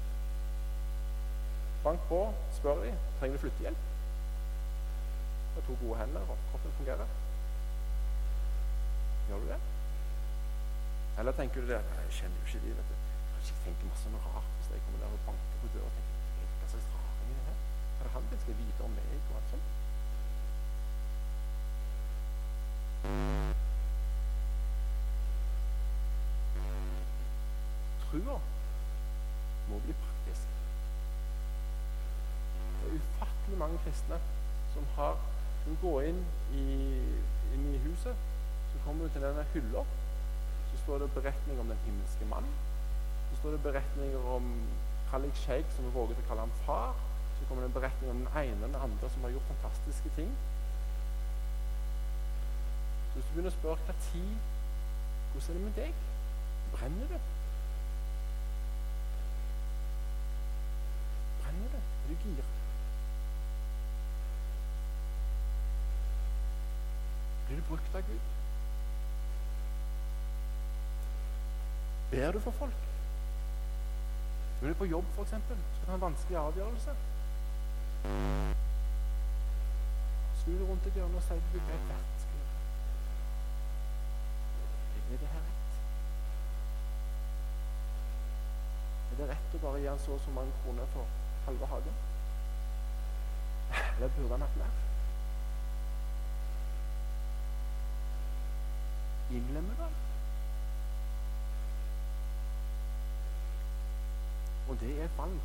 Bank 1.83 2.07
på, 2.07 2.21
spør 2.55 2.85
de 2.85 2.93
trenger 3.19 3.35
du 3.35 3.43
flyttehjelp. 3.43 3.83
Du 5.49 5.59
har 5.59 5.67
to 5.67 5.75
gode 5.83 5.99
hender, 5.99 6.31
og 6.31 6.47
kroppen 6.53 6.79
fungerer. 6.79 7.11
Gjør 9.27 9.43
du 9.43 9.51
det? 9.51 9.59
Eller 11.19 11.35
tenker 11.35 11.61
du 11.61 11.67
det 11.67 11.81
Jeg 11.81 12.15
kjenner 12.21 12.39
jo 12.39 12.47
ikke 12.47 12.63
de, 12.63 12.77
vet 12.79 12.93
du. 12.93 13.14
Kanskje 13.45 13.63
tenker 13.65 13.85
masse 13.85 14.07
om 14.09 14.15
rart 14.25 14.53
hvis 14.57 14.69
jeg 14.73 14.81
kommer 14.83 14.99
der 14.99 15.05
og 15.13 15.19
banker 15.25 15.57
på 15.61 15.67
døra 15.73 15.85
og 15.85 15.91
tenker 15.95 16.13
hva 16.61 16.67
slags 16.71 16.87
raring 16.93 17.29
er 17.29 17.35
det 17.37 17.45
her? 17.49 17.59
Hva 17.97 17.99
er 17.99 18.07
det 18.07 18.13
han 18.15 18.25
vil 18.31 18.39
skal 18.41 18.55
vite 18.61 18.81
om 18.87 18.93
meg? 18.97 19.09
og 19.29 19.35
alt 19.37 19.49
sånt? 19.51 19.67
Trua 28.07 28.37
må 29.69 29.75
bli 29.85 29.93
praktisk. 30.01 30.47
Det 32.81 32.89
er 32.89 32.97
ufattelig 32.97 33.57
mange 33.61 33.77
kristne 33.85 34.23
som 34.73 34.93
har 34.97 35.21
som 35.63 35.81
går 35.85 35.99
inn 36.09 36.21
i, 36.65 36.69
inn 37.53 37.73
i 37.77 37.79
huset. 37.85 38.29
Så 38.73 38.87
kommer 38.87 39.05
du 39.05 39.13
til 39.13 39.29
denne 39.29 39.51
hylla. 39.53 39.85
Så 40.71 40.87
står 40.87 41.05
det 41.05 41.17
beretning 41.19 41.61
om 41.61 41.69
den 41.69 41.85
himmelske 41.85 42.25
mann. 42.33 42.49
Så 43.35 43.41
står 43.41 43.51
det 43.51 43.63
beretninger 43.63 44.27
om 44.35 44.67
Khalik 45.11 45.35
Sheikh, 45.35 45.71
som 45.75 45.85
vi 45.85 45.89
våget 45.91 46.19
å 46.21 46.27
kalle 46.27 46.45
ham 46.45 46.51
far. 46.63 46.93
Så 47.35 47.47
kommer 47.47 47.65
det 47.65 47.67
en 47.67 47.75
beretning 47.75 48.11
om 48.11 48.21
den 48.21 48.37
ene 48.39 48.61
og 48.61 48.69
den 48.69 48.77
andre 48.79 49.09
som 49.11 49.25
har 49.27 49.33
gjort 49.33 49.49
fantastiske 49.49 50.11
ting. 50.15 50.29
Så 53.09 53.17
hvis 53.17 53.25
du 53.25 53.33
begynner 53.33 53.51
å 53.51 53.55
spørre 53.57 53.89
hva 53.89 53.95
tid, 54.05 54.37
hvordan 55.33 55.49
er 55.49 55.57
det 55.57 55.65
med 55.65 55.75
deg? 55.81 55.99
Brenner 56.77 57.11
du? 57.11 57.19
Brenner 61.43 61.75
du? 61.75 61.77
Er 61.83 62.07
du 62.07 62.15
gira? 62.23 62.49
Blir 67.45 67.59
du 67.59 67.69
brukt 67.69 68.01
av 68.01 68.09
Gud? 68.09 68.33
Ber 72.11 72.31
du 72.31 72.45
for 72.47 72.63
folk? 72.63 72.94
Når 74.61 74.67
du 74.67 74.73
er 74.73 74.77
på 74.77 74.85
jobb, 74.85 75.05
f.eks., 75.15 75.29
skal 75.29 75.85
du 75.85 75.89
ha 75.91 75.95
en 75.95 76.01
vanskelig 76.01 76.37
avgjørelse. 76.37 76.95
Snu 80.39 80.59
du 80.59 80.65
rundt 80.65 80.85
et 80.87 80.93
hjørne 80.93 81.17
og 81.17 81.23
si 81.23 81.33
at 81.33 81.51
du 81.53 81.59
hva 81.59 81.73
er 81.73 81.85
verdt. 81.89 82.25
Er 85.11 85.17
det 85.17 85.27
her 85.33 85.43
rett? 85.47 85.77
Er 89.11 89.19
det 89.19 89.29
rett 89.33 89.57
å 89.57 89.61
bare 89.65 89.81
gi 89.83 89.89
han 89.89 90.01
så 90.05 90.15
og 90.15 90.23
så 90.23 90.33
mange 90.37 90.55
kroner 90.63 90.89
for 90.95 91.19
halve 91.45 91.69
hagen? 91.73 92.01
Eller 93.97 94.15
burde 94.17 94.31
han 94.33 94.47
hatt 94.47 94.57
mer? 94.63 94.81
Innlemmer 99.35 99.77
du 99.77 99.85
han? 99.87 100.04
Og 104.75 104.81
det 104.81 105.01
er 105.01 105.05
et 105.05 105.17
valg. 105.17 105.41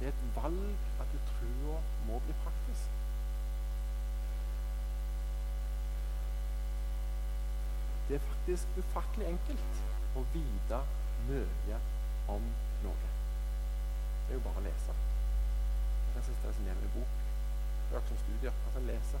Det 0.00 0.06
er 0.06 0.12
et 0.12 0.36
valg 0.36 0.76
at 1.00 1.10
trua 1.30 1.80
må 2.06 2.18
bli 2.24 2.34
praktisk. 2.44 2.94
Det 8.08 8.16
er 8.16 8.24
faktisk 8.30 8.78
ufattelig 8.78 9.26
enkelt 9.28 9.82
å 10.16 10.22
vite 10.32 10.78
mye 11.28 11.80
om 12.32 12.46
noe. 12.86 13.10
Det 14.24 14.32
er 14.32 14.38
jo 14.38 14.44
bare 14.46 14.62
å 14.62 14.64
lese. 14.64 14.96
Jeg 16.14 16.22
er 16.22 16.42
det 16.46 16.54
som 16.56 16.70
gjennom 16.70 16.86
en 16.86 16.94
bok. 16.94 17.18
Det 17.90 17.98
er 18.00 18.06
som 18.12 18.22
studier. 18.22 18.62
Altså 18.70 18.86
lese. 18.86 19.20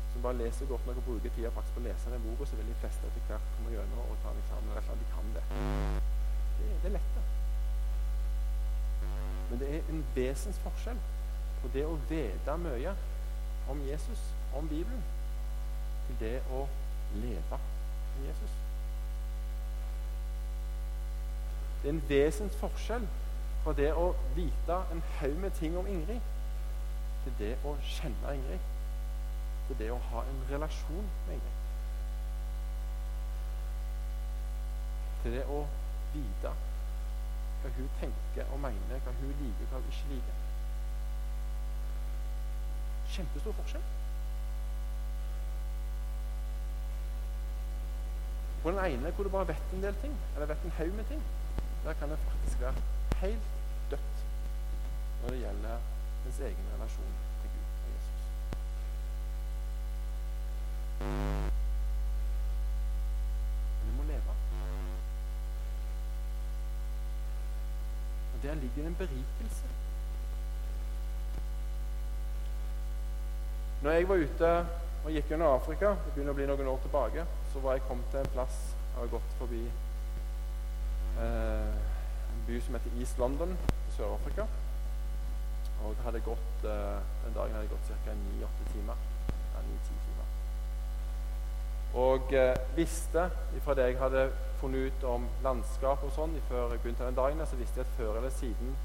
Hvis 0.00 0.16
du 0.16 0.24
bare 0.26 0.40
leser 0.40 0.72
godt 0.72 0.90
nok 0.90 0.98
og 1.04 1.06
bruker 1.12 1.38
tida 1.38 1.54
faktisk 1.54 1.78
på 1.78 1.84
å 1.84 1.86
lese 1.86 2.16
den 2.16 2.26
boka, 2.26 2.50
så 2.50 2.58
vil 2.58 2.74
de 2.74 2.80
fleste 2.82 3.12
etter 3.12 3.30
hvert 3.30 3.54
komme 3.54 3.76
gjennom 3.76 4.02
og 4.08 4.18
ta 4.26 4.34
en 4.34 4.42
eksamen. 4.42 4.74
Eller 4.74 5.04
de 5.04 5.12
kan 5.14 5.32
det. 5.38 6.10
Det, 6.58 6.68
er 6.74 6.82
det 6.82 6.92
lette. 6.92 7.24
Men 9.50 9.60
det 9.60 9.70
er 9.76 9.90
en 9.92 10.04
vesensforskjell 10.14 11.00
på 11.62 11.70
det 11.74 11.84
å 11.86 11.98
vite 12.10 12.56
mye 12.58 12.94
om 13.70 13.82
Jesus, 13.86 14.22
om 14.56 14.68
Bibelen, 14.68 15.02
til 16.06 16.20
det 16.20 16.36
å 16.50 16.66
leve 17.14 17.58
med 17.58 18.26
Jesus. 18.26 18.54
Det 21.82 21.88
er 21.88 21.94
en 21.94 22.04
vesensforskjell 22.08 23.06
fra 23.62 23.74
det 23.78 23.92
å 23.94 24.08
vite 24.34 24.78
en 24.92 25.02
haug 25.18 25.36
med 25.44 25.50
ting 25.58 25.76
om 25.78 25.86
Ingrid, 25.86 26.20
til 27.24 27.36
det 27.38 27.52
å 27.66 27.76
kjenne 27.94 28.34
Ingrid, 28.38 28.70
til 29.68 29.78
det 29.78 29.92
å 29.94 30.00
ha 30.10 30.24
en 30.26 30.42
relasjon 30.50 31.08
med 31.26 31.36
Ingrid. 31.36 31.60
Til 35.22 35.38
det 35.38 35.46
å 35.46 35.62
vite 36.14 36.54
hva 37.62 37.70
hun 37.76 37.90
tenker 38.00 38.44
og 38.52 38.60
mener, 38.60 39.02
hva 39.04 39.12
hun 39.20 39.34
liker, 39.40 39.68
hva 39.70 39.80
hun 39.82 39.90
ikke 39.92 40.14
liker. 40.14 40.40
Kjempestor 43.12 43.58
forskjell. 43.60 43.90
På 48.62 48.70
den 48.70 48.84
ene 48.84 49.10
hvor 49.10 49.24
du 49.24 49.30
bare 49.30 49.48
vet 49.48 49.72
en 49.74 49.82
del 49.82 49.96
ting, 50.02 50.14
eller 50.34 50.46
vet 50.46 50.64
en 50.64 50.76
haug 50.78 50.92
med 50.94 51.04
ting, 51.04 51.22
der 51.84 51.92
kan 51.92 52.10
det 52.10 52.18
faktisk 52.18 52.60
være 52.60 52.74
helt 53.22 53.46
dødt 53.90 54.24
når 55.22 55.28
det 55.30 55.38
gjelder 55.38 55.78
ens 56.26 56.40
egen 56.40 56.66
relasjon 56.74 57.14
til 57.40 57.50
Gud 57.54 57.66
og 57.84 57.88
Jesus. 57.94 58.22
Men 63.80 63.90
vi 63.90 63.96
må 63.96 64.02
leve. 64.02 64.32
Og 68.31 68.31
der 68.42 68.54
ligger 68.54 68.86
en 68.86 68.94
berikelse. 68.94 69.66
Når 73.82 73.90
jeg 73.90 74.08
var 74.08 74.14
ute 74.14 74.66
og 75.04 75.10
gikk 75.10 75.30
under 75.34 75.46
Afrika, 75.46 75.88
det 75.88 76.12
begynner 76.14 76.34
å 76.34 76.38
bli 76.38 76.46
noen 76.46 76.68
år 76.70 76.82
tilbake, 76.84 77.24
så 77.52 77.62
var 77.64 77.78
jeg 77.78 77.86
kommet 77.88 78.06
til 78.10 78.22
en 78.22 78.34
plass 78.34 78.58
Jeg 78.92 79.00
har 79.00 79.08
gått 79.08 79.32
forbi 79.38 79.62
eh, 81.24 81.72
en 82.34 82.42
by 82.46 82.58
som 82.60 82.76
heter 82.76 82.98
East 83.00 83.18
London 83.18 83.54
i 83.56 83.94
Sør-Afrika. 83.96 84.44
Og 85.82 86.04
hadde 86.04 86.20
gått, 86.20 86.66
eh, 86.68 86.98
Den 87.24 87.34
dagen 87.34 87.56
hadde 87.56 87.64
jeg 87.66 87.72
gått 87.72 87.88
ca. 88.04 88.12
9-8 88.12 88.68
timer. 88.74 88.96
Ja, 89.54 89.64
9-10 89.64 89.88
timer. 90.04 90.11
Og 91.98 92.32
eh, 92.32 92.56
visste 92.76 93.26
fra 93.64 93.74
det 93.76 93.90
jeg 93.90 93.98
hadde 94.00 94.30
funnet 94.62 94.88
ut 94.88 95.04
om 95.10 95.26
landskap 95.44 96.04
og 96.06 96.12
sånn 96.14 96.38
før 96.48 96.72
jeg 96.72 96.80
begynte 96.80 97.04
den 97.04 97.18
dagen, 97.18 97.42
så 97.46 97.58
visste 97.58 97.82
jeg 97.82 97.88
at 97.88 97.96
før 97.98 98.16
eller 98.20 98.32
siden 98.32 98.76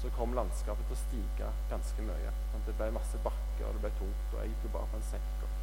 så 0.00 0.10
kom 0.16 0.34
landskapet 0.36 0.86
til 0.88 0.96
å 0.96 1.00
stige 1.02 1.48
ganske 1.70 2.04
mye. 2.04 2.32
Sånn, 2.52 2.64
det 2.66 2.74
ble 2.78 2.88
masse 2.96 3.20
bakker, 3.24 3.66
og 3.68 3.76
det 3.76 3.84
ble 3.84 3.92
tungt, 3.98 4.26
og 4.32 4.40
jeg 4.40 4.52
gikk 4.52 4.66
jo 4.66 4.72
bare 4.76 4.88
på 4.92 5.00
en 5.00 5.06
sekk. 5.10 5.30
Og. 5.44 5.54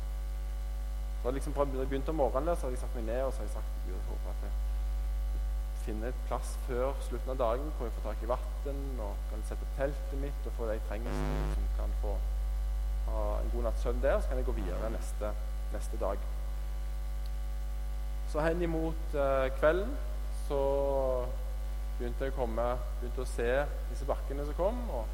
Så 1.23 1.33
liksom, 1.35 1.57
jeg 1.57 1.89
begynte 1.89 2.13
om 2.13 2.21
morgenen 2.21 2.55
så 2.55 2.67
hadde 2.67 2.77
jeg 2.77 2.83
satt 2.85 2.97
meg 2.97 3.07
ned 3.09 3.23
og 3.25 3.33
så 3.33 3.41
hadde 3.41 3.49
jeg 3.49 3.57
sagt 3.57 3.71
til 3.73 3.89
Gud 3.89 3.97
jeg 3.97 4.07
håper 4.11 4.33
at 4.33 4.47
jeg 4.47 5.83
finner 5.87 6.11
et 6.11 6.23
plass 6.27 6.49
før 6.67 6.97
slutten 7.07 7.33
av 7.33 7.37
dagen 7.39 7.69
hvor 7.77 7.87
jeg 7.87 7.95
får 7.97 8.09
tak 8.09 8.23
i 8.25 8.29
vann 8.31 9.03
og 9.05 9.27
kan 9.31 9.45
sette 9.47 9.63
opp 9.63 9.77
teltet 9.79 10.17
mitt 10.21 10.49
og 10.49 10.57
få 10.57 10.67
det 10.67 10.77
jeg 10.77 10.87
trenger, 10.89 11.13
så 11.15 11.27
jeg 11.27 11.45
liksom 11.45 11.69
kan 11.77 11.93
få 12.01 12.15
ha 13.07 13.21
en 13.41 13.53
god 13.53 13.69
natts 13.69 13.85
søvn 13.85 14.03
der. 14.03 14.19
Så 14.21 14.31
kan 14.31 14.41
jeg 14.41 14.49
gå 14.49 14.57
videre 14.57 14.91
neste, 14.91 15.31
neste 15.73 16.01
dag. 16.01 16.27
Så 18.31 18.43
hen 18.43 18.61
imot 18.61 19.15
uh, 19.15 19.47
kvelden 19.59 19.93
så 20.47 20.61
begynte 21.97 22.27
jeg 22.27 22.33
å 22.35 22.37
komme, 22.37 22.65
begynte 22.99 23.23
å 23.23 23.29
se 23.29 23.51
disse 23.91 24.07
bakkene 24.07 24.45
som 24.47 24.57
kom. 24.57 24.81
og 24.93 25.05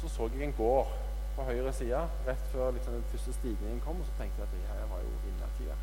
Så 0.00 0.10
så 0.12 0.30
jeg 0.34 0.48
en 0.48 0.56
gård 0.58 0.90
på 1.36 1.46
høyre 1.46 1.72
side 1.74 2.00
rett 2.26 2.50
før 2.52 2.74
liksom, 2.74 2.98
den 2.98 3.06
første 3.12 3.36
stigningen 3.38 3.80
kom. 3.86 4.02
Og 4.02 4.10
så 4.10 4.18
tenkte 4.18 4.42
jeg 4.42 4.50
at 4.50 4.56
det 4.56 4.72
her 4.72 4.90
var 4.90 5.06
jo 5.06 5.14
vinnertida. 5.24 5.78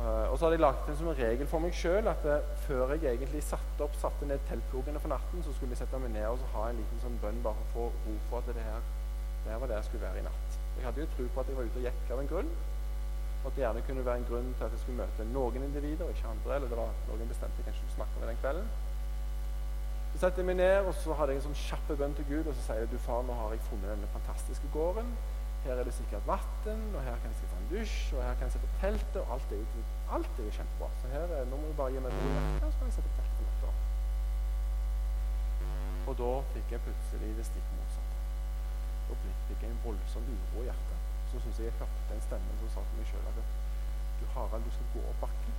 Eh, 0.00 0.26
og 0.32 0.38
så 0.38 0.46
hadde 0.46 0.56
jeg 0.56 0.64
lagt 0.64 0.88
en 0.88 0.96
som 0.98 1.10
en 1.12 1.18
regel 1.18 1.48
for 1.50 1.62
meg 1.62 1.76
sjøl 1.76 2.08
at 2.10 2.24
det, 2.26 2.38
før 2.64 2.94
jeg 2.96 3.12
egentlig 3.12 3.42
satte 3.46 3.84
opp, 3.84 3.94
satte 4.00 4.26
ned 4.28 4.40
teltplogene 4.48 5.00
for 5.02 5.12
natten, 5.12 5.44
så 5.44 5.52
skulle 5.54 5.76
jeg 5.76 5.82
sette 5.84 6.00
meg 6.02 6.14
ned 6.16 6.26
og 6.30 6.46
ha 6.56 6.68
en 6.70 6.80
liten 6.80 7.02
sånn 7.04 7.18
bønn 7.22 7.42
bare 7.44 7.68
for 7.74 7.90
å 7.90 7.92
få 7.92 8.08
ro 8.08 8.18
for 8.30 8.40
at 8.40 8.56
det 8.56 8.64
her, 8.66 8.88
det 9.44 9.52
her 9.52 9.60
var 9.62 9.70
det 9.70 9.78
jeg 9.78 9.90
skulle 9.90 10.06
være 10.08 10.22
i 10.22 10.26
natt. 10.26 10.60
Jeg 10.78 10.86
hadde 10.88 11.04
jo 11.04 11.10
tro 11.12 11.28
på 11.34 11.44
at 11.44 11.52
jeg 11.52 11.60
var 11.60 11.68
ute 11.68 11.82
og 11.82 11.86
gikk 11.90 12.14
av 12.16 12.22
en 12.22 12.32
grunn. 12.32 12.54
Og 13.42 13.50
at 13.50 13.56
det 13.56 13.64
gjerne 13.64 13.82
kunne 13.86 14.06
være 14.06 14.22
en 14.22 14.28
grunn 14.30 14.54
til 14.54 14.64
at 14.64 14.74
jeg 14.74 14.80
skulle 14.80 15.00
møte 15.02 15.24
noen 15.32 15.66
individer, 15.66 16.08
ikke 16.08 16.30
andre. 16.30 16.54
Eller 16.54 16.68
det 16.70 16.78
var 16.78 16.90
noen 17.08 17.30
bestemte 17.32 17.64
jeg 17.66 17.74
skulle 17.74 17.96
snakke 17.96 18.20
med 18.20 18.28
den 18.30 18.40
kvelden. 18.42 18.68
Så 20.12 20.18
setter 20.22 20.42
jeg 20.42 20.46
meg 20.46 20.58
ned, 20.60 20.78
og 20.86 20.94
så 20.94 21.16
hadde 21.18 21.34
jeg 21.34 21.40
en 21.40 21.46
sånn 21.48 21.60
kjapp 21.64 21.88
bønn 21.98 22.14
til 22.18 22.28
Gud. 22.28 22.46
Og 22.46 22.54
så 22.54 22.66
sier 22.66 22.84
jeg 22.84 22.92
du 22.92 22.98
far, 23.02 23.24
nå 23.26 23.34
har 23.40 23.54
jeg 23.56 23.64
funnet 23.70 23.90
denne 23.90 24.10
fantastiske 24.14 24.70
gården. 24.76 25.10
Her 25.64 25.78
er 25.78 25.86
det 25.86 25.94
sikkert 25.94 26.26
vann, 26.26 26.86
og 26.94 27.02
her 27.06 27.18
kan 27.22 27.30
jeg 27.30 27.50
ta 27.50 27.58
en 27.58 27.68
dusj, 27.70 27.98
og 28.16 28.22
her 28.22 28.38
kan 28.38 28.48
jeg 28.48 28.54
sette 28.56 28.70
opp 28.70 28.80
teltet. 28.84 29.20
Og 29.22 29.34
alt 29.36 29.56
er 29.56 29.60
alt 30.18 30.38
er 30.38 30.48
jo 30.48 30.54
kjempebra. 30.58 30.90
Så 31.02 31.12
her, 31.14 31.36
nå 31.50 31.58
må 31.58 31.70
du 31.70 31.76
bare 31.82 31.94
gi 31.94 32.02
meg 32.06 32.14
noe 32.18 32.42
og 32.62 32.72
så 32.72 32.78
kan 32.78 32.90
jeg 32.90 32.96
sette 32.98 33.10
opp 33.10 33.18
teltet 33.18 33.36
på 33.38 33.42
natta. 33.50 33.70
Og 36.10 36.18
da 36.22 36.32
fikk 36.54 36.74
jeg 36.76 36.86
plutselig 36.86 37.36
det 37.38 37.46
stikk 37.50 37.70
motsatte. 37.78 38.26
Da 39.08 39.22
fikk 39.24 39.64
jeg 39.66 39.70
en 39.70 39.82
voldsom 39.86 40.30
uro 40.30 40.66
i 40.66 40.68
hjertet 40.70 41.11
så 41.32 41.40
syns 41.42 41.58
jeg 41.58 41.70
jeg 41.70 41.78
hørte 41.80 42.14
en 42.14 42.24
stemme 42.28 42.56
som 42.60 42.72
sa 42.74 42.84
til 42.88 42.98
meg 42.98 43.08
sjøl 43.08 43.28
at 43.30 43.38
du 44.20 44.26
Harald, 44.34 44.64
du 44.64 44.70
skal 44.70 44.90
gå 44.94 45.00
opp 45.10 45.20
bakken. 45.20 45.54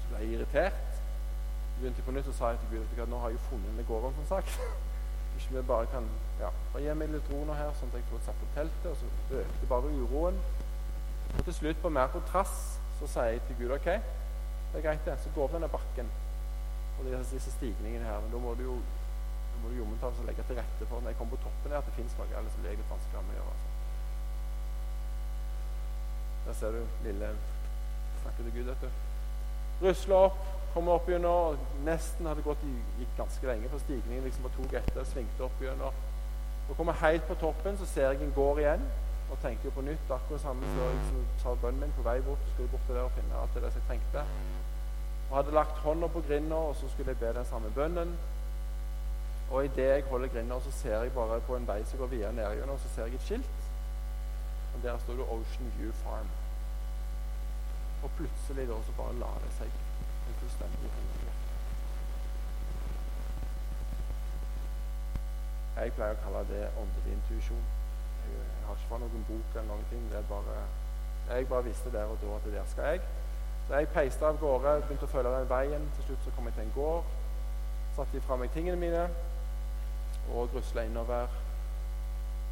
Så 0.00 0.08
ble 0.08 0.18
jeg 0.22 0.34
irritert. 0.34 0.98
Begynte 1.78 2.02
på 2.06 2.14
nytt 2.14 2.28
og 2.30 2.36
sa 2.38 2.50
jeg 2.52 2.60
til 2.62 2.72
Gud 2.72 3.00
at 3.04 3.08
nå 3.10 3.18
har 3.22 3.32
jeg 3.32 3.38
jo 3.38 3.46
funnet 3.48 3.70
denne 3.70 3.86
gården, 3.88 4.14
som 4.18 4.26
sagt. 4.36 4.58
Ikke 5.36 5.56
vi 5.56 5.62
bare 5.66 5.86
kan 5.90 6.06
ja, 6.40 6.50
gi 6.78 6.94
meg 6.94 7.10
litt 7.10 7.30
ro 7.32 7.40
nå 7.44 7.56
her, 7.58 7.72
sånn 7.78 7.90
at 7.90 7.98
jeg 7.98 8.06
får 8.10 8.22
satt 8.28 8.44
opp 8.46 8.52
teltet. 8.58 8.90
Og 8.92 9.00
så 9.00 9.40
økte 9.40 9.70
bare 9.72 9.94
uroen. 10.02 10.38
Og 11.34 11.40
til 11.48 11.56
slutt, 11.58 11.80
på 11.82 11.90
mer 11.90 12.12
på 12.12 12.22
trass, 12.30 12.54
så 13.00 13.10
sier 13.16 13.32
jeg 13.34 13.42
til 13.48 13.64
Gud 13.64 13.74
OK, 13.78 13.88
det 13.88 14.78
er 14.78 14.86
greit, 14.86 15.02
det. 15.08 15.16
Så 15.24 15.34
går 15.34 15.50
vi 15.50 15.58
denne 15.58 15.72
bakken 15.72 16.12
og 16.98 17.08
disse, 17.08 17.34
disse 17.34 17.56
stigningene 17.56 18.06
her. 18.06 18.22
Men 18.22 18.34
da 18.34 18.42
må 18.44 18.54
du 18.58 18.68
jo 18.68 18.78
jommen 19.74 20.26
legge 20.26 20.44
til 20.46 20.60
rette 20.60 20.86
for 20.86 21.00
når 21.00 21.10
jeg 21.10 21.18
kommer 21.18 21.36
på 21.36 21.42
toppen 21.48 21.72
her, 21.72 21.80
at 21.80 21.86
det 21.88 21.98
fins 21.98 22.18
noe. 22.18 22.30
Ellers 22.38 22.58
blir 22.60 22.70
jeg 22.70 22.82
litt 22.82 22.92
vanskelig 22.92 23.18
å 23.18 23.34
gjøre. 23.34 23.54
Altså. 23.54 23.73
Der 26.46 26.56
ser 26.58 26.74
du 26.76 26.80
lille 27.04 27.30
snakker 28.22 28.42
til 28.42 28.52
Gud, 28.52 28.64
vet 28.70 28.82
du. 28.82 28.88
Rusla 29.86 30.14
opp, 30.28 30.42
kommer 30.74 30.98
opp 30.98 31.08
gjennom. 31.08 31.60
Nesten 31.86 32.26
hadde 32.26 32.44
gått 32.46 32.66
gikk 32.98 33.16
ganske 33.18 33.46
lenge 33.46 33.70
på 33.72 33.78
stigningen. 33.78 34.24
liksom 34.24 34.46
bare 34.46 34.58
tok 34.58 34.76
etter, 34.80 35.04
svingte 35.04 35.46
opp 35.46 35.62
gjennom. 35.62 36.02
Og 36.68 36.76
kommer 36.76 36.92
helt 36.92 37.26
på 37.28 37.34
toppen, 37.34 37.78
så 37.78 37.86
ser 37.86 38.10
jeg 38.10 38.22
en 38.22 38.36
gård 38.36 38.58
igjen. 38.58 38.84
Og 39.30 39.40
tenker 39.42 39.68
jo 39.68 39.74
på 39.74 39.84
nytt 39.84 40.10
akkurat 40.10 40.40
samme 40.40 40.68
som 40.68 40.80
jeg 40.82 40.94
liksom 40.98 41.24
sa 41.42 41.54
bønnen 41.62 41.80
min 41.80 41.96
på 41.96 42.04
vei 42.06 42.20
bort. 42.20 42.46
Skulle 42.52 42.68
bort 42.68 42.86
til 42.86 42.94
der 42.94 43.08
og 43.08 43.16
finne 43.16 43.40
alt 43.40 43.54
det 43.54 43.62
jeg 43.62 43.88
trengte. 43.88 44.24
Og 45.30 45.36
hadde 45.36 45.56
lagt 45.56 45.82
hånda 45.84 46.06
på 46.06 46.22
grinda, 46.28 46.54
og 46.70 46.76
så 46.76 46.88
skulle 46.88 47.12
jeg 47.12 47.20
be 47.22 47.34
den 47.38 47.48
samme 47.50 47.72
bønnen. 47.74 48.16
Og 49.50 49.64
idet 49.64 49.88
jeg 49.90 50.04
holder 50.10 50.28
grinda, 50.28 50.60
så 50.60 50.70
ser 50.70 51.02
jeg 51.02 51.12
bare 51.12 51.40
på 51.40 51.56
en 51.56 51.68
vei 51.68 51.80
som 51.84 51.98
går 51.98 52.12
videre 52.12 52.32
nedigjennom, 52.32 52.78
så 52.78 52.94
ser 52.94 53.08
jeg 53.08 53.14
et 53.14 53.28
skilt. 53.28 53.63
Og 54.74 54.82
der 54.82 54.98
står 54.98 55.14
det 55.14 55.22
'Ocean 55.22 55.72
View 55.78 55.92
Farm'. 55.92 56.32
Og 58.02 58.10
plutselig 58.16 58.68
da 58.68 58.74
så 58.86 58.92
bare 58.96 59.14
la 59.14 59.32
det 59.44 59.52
seg 59.58 59.66
en 60.28 60.34
fullstendig 60.40 60.78
ro 60.84 61.14
Jeg 65.76 65.92
pleier 65.92 66.14
å 66.14 66.22
kalle 66.24 66.42
det 66.50 66.68
åndelig 66.78 67.12
intuisjon. 67.16 67.64
Jeg, 68.24 68.44
har 68.66 68.76
ikke 68.76 68.88
fått 68.88 69.00
noen 69.00 69.24
bok 69.28 69.56
eller 69.56 69.68
noen 69.68 69.86
ting. 69.90 70.04
det 70.10 70.18
er 70.18 70.28
bare, 70.28 70.58
Jeg 71.30 71.48
bare 71.48 71.64
visste 71.64 71.92
der 71.92 72.04
og 72.04 72.18
da 72.22 72.36
at 72.36 72.44
der 72.52 72.66
skal 72.66 72.84
jeg. 72.84 73.00
Så 73.66 73.74
jeg 73.74 73.88
peiste 73.88 74.26
av 74.26 74.38
gårde, 74.40 74.80
begynte 74.82 75.08
å 75.08 75.12
følge 75.14 75.32
den 75.34 75.48
veien. 75.48 75.88
Til 75.96 76.04
slutt 76.04 76.24
så 76.24 76.34
kom 76.36 76.46
jeg 76.46 76.54
til 76.54 76.66
en 76.66 76.76
gård. 76.76 77.10
Satte 77.96 78.20
fra 78.20 78.36
meg 78.36 78.52
tingene 78.54 78.76
mine 78.76 79.08
og 80.34 80.52
grusla 80.52 80.84
innover. 80.86 81.26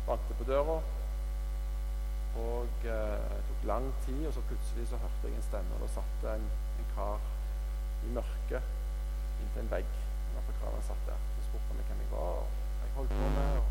Bankte 0.07 0.35
på 0.39 0.49
døra. 0.49 0.81
Og 2.41 2.87
eh, 2.89 3.25
det 3.33 3.43
tok 3.49 3.65
lang 3.65 3.89
tid, 4.07 4.27
og 4.27 4.33
så 4.35 4.41
plutselig 4.49 4.89
så 4.89 4.97
hørte 4.97 5.29
jeg 5.29 5.37
en 5.37 5.43
stemme. 5.43 5.75
Og 5.75 5.85
da 5.85 5.89
satt 5.97 6.25
en, 6.35 6.47
en 6.81 6.89
kar 6.95 7.21
i 8.07 8.15
mørket 8.17 8.73
inntil 9.43 9.63
en 9.65 9.71
vegg. 9.77 9.93
Han 10.63 10.83
satt 10.87 11.07
der. 11.07 11.23
Så 11.37 11.49
spurte 11.49 11.77
meg 11.77 11.87
hvem 11.91 12.03
jeg 12.05 12.11
var, 12.13 12.37
og 12.41 12.47
hva 12.79 12.87
jeg 12.87 12.97
holdt 12.97 13.15
på 13.21 13.31
med. 13.37 13.57
Og, 13.61 13.65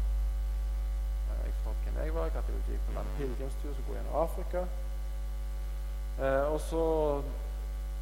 eh, 1.31 1.43
jeg 1.45 1.53
fortalte 1.59 1.83
hvem 1.85 2.01
jeg 2.03 2.15
var, 2.15 2.25
at 2.25 2.49
jeg 2.51 2.65
gikk 2.67 2.87
på 2.87 2.99
en 2.99 3.13
pilegrimstur 3.17 3.71
som 3.75 3.87
går 3.87 3.99
gjennom 3.99 4.17
Afrika. 4.23 4.65
Eh, 6.19 6.45
og 6.53 6.59
så 6.67 6.83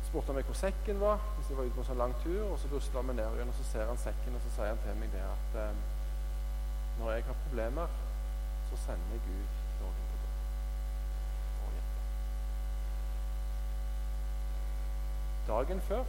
spurte 0.07 0.31
han 0.31 0.39
meg 0.39 0.49
hvor 0.49 0.57
sekken 0.57 0.99
var 0.99 1.21
hvis 1.35 1.49
jeg 1.51 1.57
var 1.57 1.67
ute 1.67 1.75
på 1.77 1.83
en 1.85 1.89
sånn 1.91 2.03
lang 2.03 2.17
tur. 2.25 2.41
Og 2.49 2.57
så 2.59 2.73
rusla 2.73 3.05
vi 3.07 3.15
ned 3.21 3.37
igjen, 3.37 3.53
og 3.53 3.57
så 3.61 3.69
ser 3.71 3.87
han 3.91 4.03
sekken, 4.07 4.35
og 4.35 4.41
så 4.45 4.55
sier 4.57 4.73
han 4.73 4.83
til 4.85 4.99
meg 4.99 5.13
det 5.13 5.25
at 5.29 5.49
når 6.99 7.11
jeg 7.11 7.23
har 7.23 7.37
problemer, 7.45 7.87
så 8.69 8.75
sender 8.85 9.13
jeg 9.13 9.21
Gud 9.27 9.51
noen 9.79 10.07
på 10.09 10.17
døra 10.23 10.41
for 11.59 11.67
å 11.69 11.71
hjelpe. 11.77 12.01
Dagen 15.49 15.81
før 15.81 16.03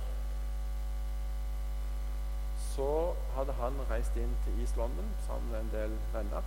så 2.70 3.14
hadde 3.34 3.54
han 3.58 3.78
reist 3.90 4.16
inn 4.20 4.32
til 4.44 4.60
East 4.60 4.76
London 4.76 5.08
sammen 5.26 5.48
med 5.52 5.60
en 5.60 5.70
del 5.72 5.94
venner. 6.12 6.44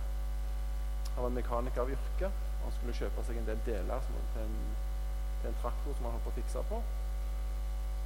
Han 1.14 1.22
var 1.22 1.34
mekaniker 1.34 1.82
av 1.82 1.90
yrke. 1.90 2.30
Han 2.62 2.72
skulle 2.76 2.94
kjøpe 2.96 3.24
seg 3.26 3.38
en 3.38 3.48
del 3.50 3.60
deler 3.66 4.06
til 4.06 4.40
en, 4.44 4.56
til 5.42 5.50
en 5.50 5.58
traktor 5.62 5.94
som 5.96 6.06
han 6.06 6.16
holdt 6.16 6.24
på 6.26 6.32
å 6.32 6.38
fikse 6.38 6.64
på. 6.70 6.80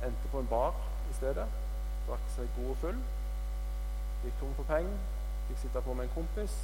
Endte 0.09 0.33
på 0.33 0.43
en 0.43 0.51
bar 0.51 0.77
i 1.11 1.15
stedet. 1.21 1.47
Drakk 2.09 2.27
seg 2.35 2.51
god 2.57 2.75
og 2.75 2.83
full. 2.83 3.01
Gikk 4.25 4.43
tom 4.43 4.53
for 4.59 4.73
penger. 4.73 4.99
Fikk 5.49 5.63
sitte 5.65 5.85
på 5.87 5.97
med 5.97 6.09
en 6.09 6.15
kompis. 6.17 6.59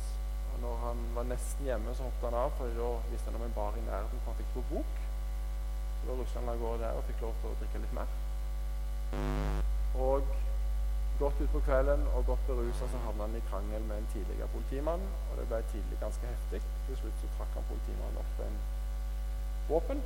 Og 0.55 0.61
når 0.65 0.85
han 0.87 1.09
var 1.17 1.29
nesten 1.31 1.69
hjemme, 1.69 1.95
så 1.95 2.09
hoppet 2.09 2.29
han 2.31 2.41
av, 2.41 2.53
for 2.59 2.77
da 2.81 2.91
visste 3.13 3.31
han 3.31 3.41
om 3.41 3.47
en 3.47 3.57
bar 3.57 3.79
i 3.79 3.87
nærheten 3.89 4.21
hvor 4.21 4.33
han 4.33 4.41
fikk 4.43 4.55
på 4.57 4.69
bok. 4.75 5.04
Da 6.07 6.13
rusla 6.19 6.41
av 6.53 6.59
gårde 6.61 6.83
der 6.83 6.99
og 6.99 7.07
fikk 7.09 7.23
lov 7.25 7.37
til 7.41 7.51
å 7.51 7.59
drikke 7.61 7.83
litt 7.85 7.95
mer. 7.97 8.09
Og 10.07 10.35
godt 11.19 11.41
utpå 11.45 11.63
kvelden 11.69 12.03
og 12.13 12.27
godt 12.27 12.47
berusa 12.49 12.89
så 12.93 13.01
havna 13.07 13.29
han 13.29 13.39
i 13.39 13.43
krangel 13.51 13.83
med 13.89 13.97
en 14.03 14.11
tidligere 14.13 14.49
politimann. 14.53 15.05
Og 15.31 15.39
det 15.41 15.47
ble 15.51 15.63
tidlig 15.73 16.01
ganske 16.01 16.33
heftig. 16.33 16.61
Til 16.87 17.01
slutt 17.01 17.21
så 17.23 17.33
trakk 17.39 17.53
han 17.59 17.69
politimannen 17.71 18.23
opp 18.25 18.47
en 18.47 18.57
våpen 19.69 20.03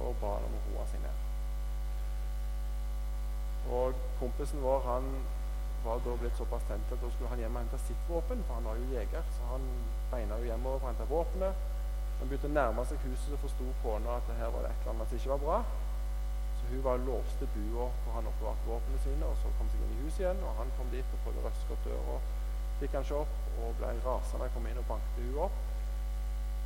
og 0.00 0.16
ba 0.20 0.30
han 0.36 0.46
om 0.48 0.56
å 0.56 0.62
roe 0.66 0.86
seg 0.90 1.02
ned. 1.04 1.26
Og 3.78 3.98
kompisen 4.18 4.62
vår 4.64 4.80
han 4.86 5.10
var 5.84 6.00
da 6.04 6.14
blitt 6.20 6.36
såpass 6.36 6.64
tent 6.68 6.92
at 6.92 7.02
da 7.02 7.10
skulle 7.12 7.30
han 7.32 7.40
hjem 7.40 7.56
og 7.56 7.62
hente 7.62 7.78
sitt 7.86 8.08
våpen, 8.08 8.42
for 8.46 8.58
han 8.58 8.68
var 8.68 8.80
jo 8.80 8.88
jeger. 8.94 9.28
Så 9.36 9.50
han 9.52 9.68
beina 10.12 10.40
jo 10.40 10.48
hjemover 10.50 10.80
og 10.80 10.88
henta 10.88 11.06
hente 11.06 11.12
våpenet. 12.20 12.28
Han 12.28 12.28
begynte 12.28 12.48
å 12.48 12.52
nærme 12.52 12.84
seg 12.86 12.98
huset, 13.04 13.30
så 13.30 13.38
forsto 13.40 13.64
kona 13.82 14.16
at 14.16 14.26
det 14.28 14.36
her 14.36 14.50
var 14.52 14.62
det 14.62 14.70
et 14.70 14.80
eller 14.82 14.92
annet 14.92 15.08
som 15.08 15.16
ikke 15.18 15.30
var 15.30 15.42
bra. 15.44 15.58
Så 16.58 16.66
hun 16.70 16.82
var 16.84 16.96
låste 16.98 17.46
bua 17.54 17.88
hvor 18.04 18.12
han 18.14 18.26
oppbevarte 18.26 18.68
våpnene 18.68 19.00
sine, 19.04 19.24
og 19.26 19.36
så 19.40 19.48
kom 19.58 19.68
seg 19.70 19.80
inn 19.80 19.94
i 19.96 20.02
huset 20.04 20.20
igjen. 20.20 20.42
Og 20.44 20.54
han 20.60 20.72
kom 20.76 20.90
dit 20.92 21.04
og 21.04 21.22
prøvde 21.24 21.40
å 21.40 21.46
røske 21.48 21.72
opp 21.72 21.84
døra. 21.84 22.18
Fikk 22.80 22.96
han 22.96 23.04
ikke 23.04 23.22
opp 23.24 23.36
og 23.60 23.76
ble 23.78 23.92
rasende. 24.04 24.44
og 24.44 24.54
kom 24.54 24.66
inn 24.66 24.82
og 24.82 24.88
bankte 24.88 25.24
hun 25.24 25.44
opp. 25.46 25.56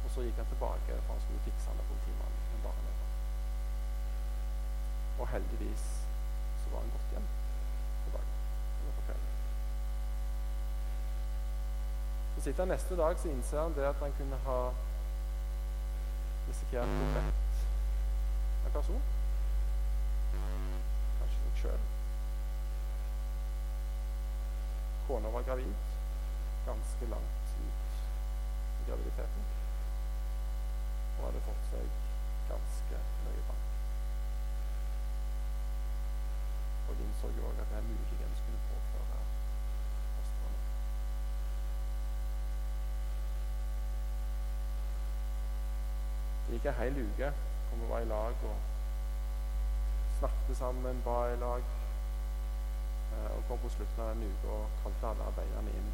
Og 0.04 0.10
så 0.12 0.26
gikk 0.26 0.36
han 0.36 0.50
tilbake, 0.50 0.98
for 1.06 1.14
han 1.14 1.22
skulle 1.22 1.44
fikse 1.46 1.70
han 1.70 1.78
med 1.78 1.86
politimannen. 1.92 2.40
Og 5.14 5.28
heldigvis 5.30 5.84
så 6.60 6.70
var 6.72 6.82
han 6.82 6.90
gått 6.90 7.12
hjem 7.14 7.26
på 8.04 8.16
dagen. 8.16 8.32
Så 12.34 12.42
sitter 12.42 12.64
han 12.64 12.72
neste 12.74 12.96
dag 12.98 13.18
så 13.22 13.30
innser 13.30 13.60
han 13.62 13.76
det 13.76 13.86
at 13.86 14.02
han 14.02 14.16
kunne 14.18 14.40
ha 14.44 14.58
risikert 16.74 16.88
er 16.88 17.12
drept 17.14 18.66
en 18.66 18.72
person. 18.72 19.02
Kanskje 21.18 21.42
seg 21.42 21.60
sjøl. 21.60 21.84
Kona 25.06 25.30
var 25.36 25.46
gravid 25.46 25.74
ganske 26.66 27.10
langt 27.12 27.54
ut 27.60 27.94
i 28.80 28.88
graviditeten 28.88 29.46
og 31.18 31.28
hadde 31.28 31.44
fått 31.46 31.70
seg 31.70 31.86
ganske 32.50 33.04
nøye 33.28 33.46
barn. 33.48 33.62
og 36.84 37.00
innså 37.00 37.30
jo 37.36 37.46
òg 37.48 37.60
at 37.62 37.70
det 37.72 37.84
muligens 37.86 38.40
kunne 38.44 38.60
påføre 38.68 39.20
kostnader. 40.16 40.64
Det 46.43 46.43
gikk 46.54 46.70
ei 46.70 46.78
hel 46.78 47.02
uke 47.02 47.32
hvor 47.68 47.80
vi 47.80 47.90
var 47.90 48.04
i 48.04 48.10
lag 48.10 48.46
og 48.50 48.56
snakket 50.18 50.56
sammen, 50.56 51.02
ba 51.04 51.16
i 51.32 51.36
lag. 51.36 51.62
Eh, 53.12 53.30
og 53.36 53.42
kom 53.48 53.58
på 53.58 53.68
slutten 53.68 54.02
av 54.02 54.08
den 54.14 54.30
uka 54.30 54.48
og 54.58 54.66
kalte 54.82 55.10
alle 55.10 55.28
arbeiderne 55.30 55.70
inn. 55.78 55.90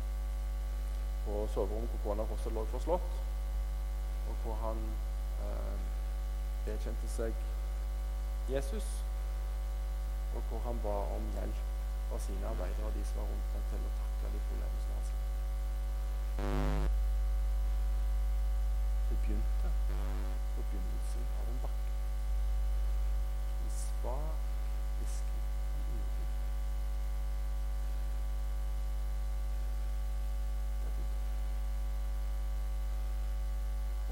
På 1.25 1.47
soverommet 1.55 1.91
hvor 1.95 2.03
kona 2.05 2.27
fortsatt 2.29 2.55
lå 2.57 2.65
forslått, 2.75 3.11
og 4.29 4.35
hvor 4.45 4.57
han 4.65 4.79
eh, 5.47 5.79
vedkjente 6.67 7.09
seg 7.17 7.35
Jesus. 8.51 8.89
Og 10.35 10.43
hvor 10.49 10.61
han 10.67 10.79
ba 10.85 10.97
om 11.17 11.25
hjelp 11.35 11.61
fra 12.11 12.19
sine 12.27 12.47
arbeidere 12.53 12.87
og 12.87 12.95
de 12.95 13.05
som 13.05 13.17
var 13.21 13.27
rundt 13.33 13.53
ham, 13.55 13.65
til 13.73 13.89
å 13.89 13.93
takle 13.99 14.33
de 14.35 14.41
problemene 14.47 14.81
som 14.85 14.93
han 14.95 15.05
slet 15.09 15.27
Det 19.11 19.17
begynte 19.25 19.69
på 20.55 20.61
begynnelsen 20.71 21.25
av 21.41 21.45
en 21.53 21.61
bakke. 21.65 21.91
Hvisking 24.03 25.43
uro. 25.95 26.25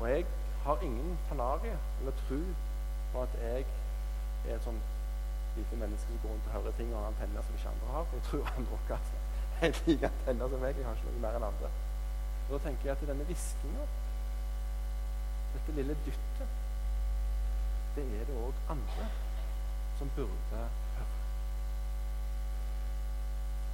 Og 0.01 0.11
jeg 0.11 0.27
har 0.63 0.81
ingen 0.83 1.19
fanarie 1.29 1.79
eller 1.99 2.13
tro 2.29 2.41
på 3.13 3.23
at 3.23 3.29
jeg 3.43 3.67
er 4.49 4.55
et 4.55 4.65
sånt 4.65 4.83
lite 5.57 5.77
menneske 5.77 6.07
som 6.07 6.19
går 6.23 6.31
rundt 6.31 6.47
og 6.47 6.53
hører 6.53 6.73
ting 6.77 6.95
og 6.95 7.01
har 7.01 7.07
antenner 7.07 7.43
som 7.43 7.55
ikke 7.55 7.69
andre 7.69 7.87
har. 7.93 8.07
Jeg 8.13 8.23
tror 8.23 8.53
andre 8.57 8.73
også 8.73 8.95
har 8.95 9.01
helt 9.61 9.87
like 9.87 10.07
antenner 10.07 10.49
som 10.49 10.61
meg. 10.61 10.77
Jeg 10.77 10.87
har 10.87 10.95
ikke 10.95 11.13
noe 11.13 11.23
mer 11.25 11.39
enn 11.39 11.49
andre. 11.51 11.71
Og 12.49 12.53
Da 12.53 12.59
tenker 12.65 12.85
jeg 12.85 12.97
at 12.97 13.09
denne 13.09 13.25
hviskinga, 13.29 13.87
dette 15.55 15.73
lille 15.81 15.97
dyttet, 16.07 16.53
det 17.97 18.05
er 18.21 18.29
det 18.29 18.37
òg 18.45 18.55
andre 18.75 19.09
som 19.99 20.11
burde 20.17 20.35
høre. 20.53 21.07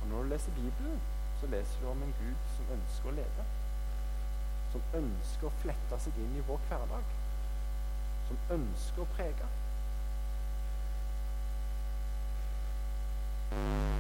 Og 0.03 0.09
Når 0.09 0.23
du 0.23 0.29
leser 0.29 0.53
Bibelen, 0.53 1.01
så 1.41 1.47
leser 1.47 1.81
du 1.81 1.89
om 1.89 2.03
en 2.03 2.15
Gud 2.21 2.37
som 2.57 2.73
ønsker 2.77 3.09
å 3.09 3.17
lede. 3.19 3.45
Som 4.73 4.83
ønsker 5.01 5.47
å 5.49 5.53
flette 5.63 6.01
seg 6.01 6.17
inn 6.25 6.39
i 6.39 6.47
vår 6.49 6.65
hverdag. 6.71 7.13
Som 8.29 8.41
ønsker 8.57 9.05
å 9.05 9.11
prege. 9.17 9.51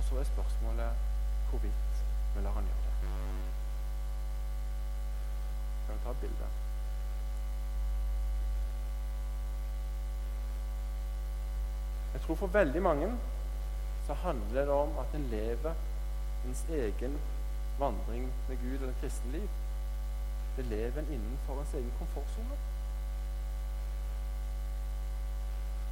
Så 0.08 0.18
er 0.20 0.28
spørsmålet 0.32 1.06
hvorvidt 1.50 2.04
vi 2.34 2.42
lar 2.42 2.56
han 2.56 2.70
gjøre 2.72 2.84
det. 2.90 2.94
Kan 5.86 5.98
du 5.98 6.04
ta 6.04 6.10
et 6.10 6.24
bilde? 6.24 6.73
Tror 12.24 12.36
for 12.40 12.46
veldig 12.46 12.82
mange 12.82 13.08
så 14.06 14.14
handler 14.14 14.60
det 14.60 14.72
om 14.72 14.98
at 14.98 15.14
en 15.14 15.26
lever 15.30 15.74
ens 16.46 16.64
egen 16.70 17.18
vandring 17.78 18.32
med 18.48 18.56
Gud 18.62 18.82
og 18.82 18.88
det 18.88 18.96
kristne 19.00 19.32
liv. 19.32 19.48
Det 20.56 20.64
lever 20.64 21.00
en 21.00 21.12
innenfor 21.12 21.60
ens 21.60 21.74
egen 21.74 21.92
komfortsone. 21.98 22.56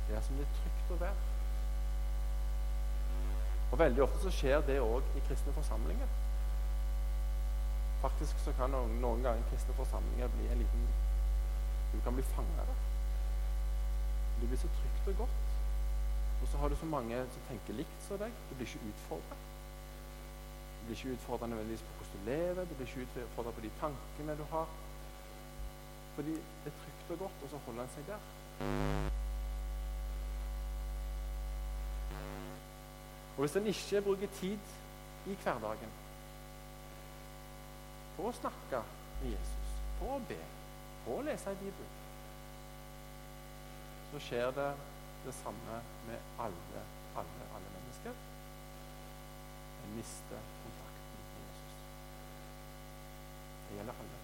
Det 0.09 0.16
er 0.16 0.21
som 0.21 0.40
det 0.40 0.47
er 0.47 0.57
trygt 0.61 0.97
å 0.97 0.99
være. 1.05 1.29
Og 3.73 3.79
Veldig 3.79 4.03
ofte 4.03 4.25
så 4.25 4.35
skjer 4.37 4.64
det 4.66 4.81
òg 4.81 5.14
i 5.16 5.25
kristne 5.29 5.53
forsamlinger. 5.57 6.18
Faktisk 8.03 8.40
så 8.45 8.53
kan 8.57 8.73
noen, 8.73 8.99
noen 9.05 9.25
ganger 9.25 9.49
kristne 9.53 9.77
forsamlinger 9.77 10.33
bli 10.37 10.49
en 10.49 10.64
liten 10.64 10.90
Du 11.92 12.01
kan 12.05 12.14
bli 12.16 12.25
fanga 12.25 12.64
der. 12.68 12.85
Det 14.40 14.49
blir 14.49 14.59
så 14.59 14.68
trygt 14.81 15.09
og 15.09 15.16
godt. 15.27 15.52
Og 16.43 16.49
så 16.49 16.59
har 16.59 16.69
du 16.69 16.77
så 16.77 16.87
mange 16.87 17.17
som 17.35 17.49
tenker 17.49 17.79
likt 17.79 18.07
som 18.07 18.19
deg. 18.19 18.35
Du 18.51 18.55
blir 18.55 18.67
ikke 18.67 18.91
utfordra. 18.93 19.37
Du 20.81 20.87
blir 20.87 20.97
ikke 20.97 21.15
utfordra 21.17 21.47
nødvendigvis 21.47 21.85
på 21.87 21.99
hvordan 21.99 22.13
du 22.13 22.31
lever, 22.31 22.65
du 22.65 22.75
blir 22.75 22.87
ikke 22.87 23.25
utfordra 23.27 23.51
på 23.51 23.61
de 23.61 23.71
tankene 23.81 24.37
du 24.37 24.45
har. 24.51 24.69
Fordi 26.15 26.35
det 26.65 26.73
er 26.73 26.79
trygt 26.83 27.11
og 27.11 27.19
godt, 27.19 27.45
og 27.45 27.51
så 27.51 27.61
holder 27.67 27.83
en 27.83 27.95
seg 27.95 28.07
der. 28.07 28.21
Og 33.37 33.41
hvis 33.41 33.57
en 33.57 33.67
ikke 33.67 34.03
bruker 34.03 34.29
tid 34.41 34.59
i 35.27 35.35
hverdagen 35.43 35.95
på 38.17 38.27
å 38.29 38.35
snakke 38.37 38.83
med 39.23 39.31
Jesus, 39.31 39.77
på 40.01 40.11
å 40.17 40.19
be, 40.29 40.41
på 41.07 41.17
å 41.17 41.25
lese 41.25 41.55
i 41.55 41.61
Bibelen, 41.63 41.95
så 44.11 44.21
skjer 44.27 44.51
det 44.59 44.69
det 45.27 45.35
samme 45.35 45.83
med 46.09 46.19
alle, 46.39 46.83
alle, 47.17 47.45
alle 47.55 47.69
mennesker. 47.77 48.13
En 49.85 49.97
mister 49.97 50.41
kontakten 50.63 51.19
med 51.19 51.43
Jesus. 51.49 51.75
Det 53.69 53.77
gjelder 53.77 53.95
alle. 54.03 54.19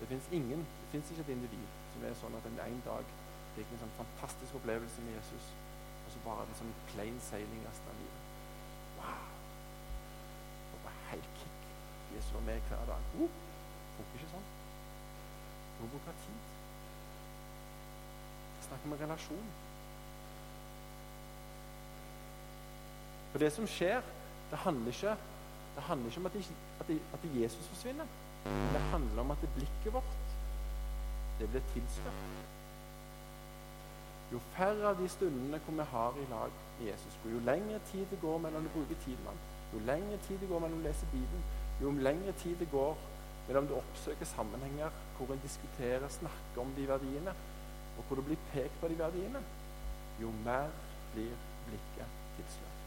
Det 0.00 0.08
fins 0.08 0.28
ingen, 0.32 0.58
det 0.58 0.88
fins 0.90 1.10
ikke 1.10 1.22
et 1.26 1.34
individ 1.36 1.66
som 1.92 2.04
er 2.06 2.20
sånn 2.20 2.36
at 2.38 2.46
en 2.46 2.60
en 2.62 2.82
dag 2.86 3.14
fikk 3.56 3.72
en 3.74 3.82
sånn 3.82 3.96
fantastisk 3.96 4.58
opplevelse 4.60 5.02
med 5.06 5.16
Jesus, 5.18 5.48
og 6.04 6.12
så 6.14 6.20
bare 6.26 6.44
en 6.46 6.58
sånn 6.60 6.74
plain 6.92 7.18
sailing 7.30 7.64
resten 7.66 7.90
av 7.90 7.98
livet. 8.02 8.28
Wow! 8.98 9.32
Det 10.70 10.84
var 10.84 11.00
helt 11.08 11.32
kick. 11.40 11.66
Jesus 12.12 12.30
var 12.36 12.46
med 12.46 12.70
hver 12.70 12.86
dag. 12.92 13.10
Uh, 13.18 13.40
funker 13.96 14.20
ikke 14.20 14.30
sånn. 14.36 14.48
Du 15.74 15.82
må 15.82 15.90
bruke 15.96 16.14
tid 16.22 16.57
snakker 18.68 18.92
om 18.92 18.96
relasjon. 19.00 19.50
For 23.32 23.44
det 23.44 23.50
som 23.52 23.66
skjer, 23.68 24.00
det 24.50 24.62
handler 24.64 24.94
ikke, 24.94 25.16
det 25.76 25.82
handler 25.90 26.10
ikke 26.10 26.20
om 26.20 26.30
at, 26.30 26.38
det, 26.38 26.46
at, 26.80 26.88
det, 26.88 27.00
at 27.12 27.28
Jesus 27.42 27.66
forsvinner. 27.74 28.06
Men 28.44 28.72
det 28.72 28.80
handler 28.92 29.20
om 29.20 29.30
at 29.30 29.42
det 29.44 29.50
blikket 29.56 29.92
vårt 29.92 30.14
det 31.38 31.48
blir 31.50 31.62
tilslørt. 31.72 32.22
Jo 34.32 34.40
færre 34.52 34.90
av 34.90 34.98
de 35.00 35.08
stundene 35.08 35.60
hvor 35.64 35.76
vi 35.76 35.84
har 35.92 36.16
i 36.20 36.24
lag 36.30 36.56
med 36.78 36.88
Jesus, 36.88 37.18
jo 37.24 37.38
lengre 37.46 37.78
tid 37.92 38.06
det 38.10 38.18
går 38.20 38.40
mellom 38.44 38.66
du 38.66 38.72
bruke 38.74 38.96
tid 39.04 39.16
med 39.22 39.30
ham, 39.30 39.38
jo 39.72 39.84
lengre 39.86 40.18
tid 40.26 40.42
det 40.42 40.48
går 40.48 40.64
mellom 40.64 40.82
du 40.82 40.88
lese 40.88 41.06
Bibelen, 41.12 41.46
jo 41.82 41.92
lengre 42.08 42.34
tid 42.42 42.56
det 42.60 42.68
går 42.72 42.98
mellom 43.46 43.68
du 43.70 43.76
oppsøker 43.78 44.28
sammenhenger 44.28 44.98
hvor 45.16 45.32
en 45.32 45.40
diskuterer, 45.44 46.08
snakker 46.08 46.60
om 46.60 46.74
de 46.76 46.88
verdiene, 46.88 47.34
og 47.98 48.04
hvor 48.06 48.16
det 48.16 48.24
blir 48.24 48.48
pekt 48.52 48.80
på 48.80 48.88
de 48.88 48.98
verdiene, 48.98 49.42
jo 50.20 50.30
mer 50.44 50.70
blir 51.14 51.34
blikket 51.66 52.18
tilslørt. 52.36 52.82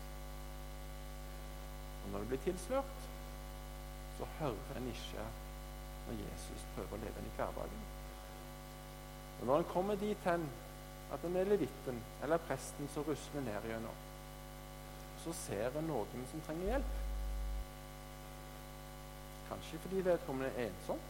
Og 2.03 2.11
når 2.11 2.19
det 2.19 2.27
blir 2.27 2.43
tilslørt, 2.45 3.07
så 4.17 4.27
hører 4.39 4.77
en 4.77 4.87
ikke 4.87 5.25
når 6.07 6.21
Jesus 6.23 6.65
prøver 6.75 6.97
å 6.97 7.01
leve 7.03 7.21
inn 7.21 7.29
i 7.29 7.35
hverdagen. 7.37 7.83
Og 9.41 9.47
Når 9.47 9.57
en 9.57 9.69
kommer 9.73 9.95
dit 9.95 10.25
hen 10.25 10.43
at 11.13 11.23
en 11.25 11.35
er 11.35 11.49
levitten 11.49 12.01
eller 12.23 12.43
presten 12.47 12.89
som 12.93 13.03
rusler 13.07 13.41
ned 13.41 13.69
gjennom, 13.69 14.03
så 15.23 15.33
ser 15.33 15.77
en 15.77 15.89
noen 15.89 16.27
som 16.31 16.43
trenger 16.45 16.73
hjelp. 16.73 16.93
Kanskje 19.49 19.81
fordi 19.83 20.05
vedkommende 20.05 20.53
er 20.55 20.69
ensom. 20.69 21.01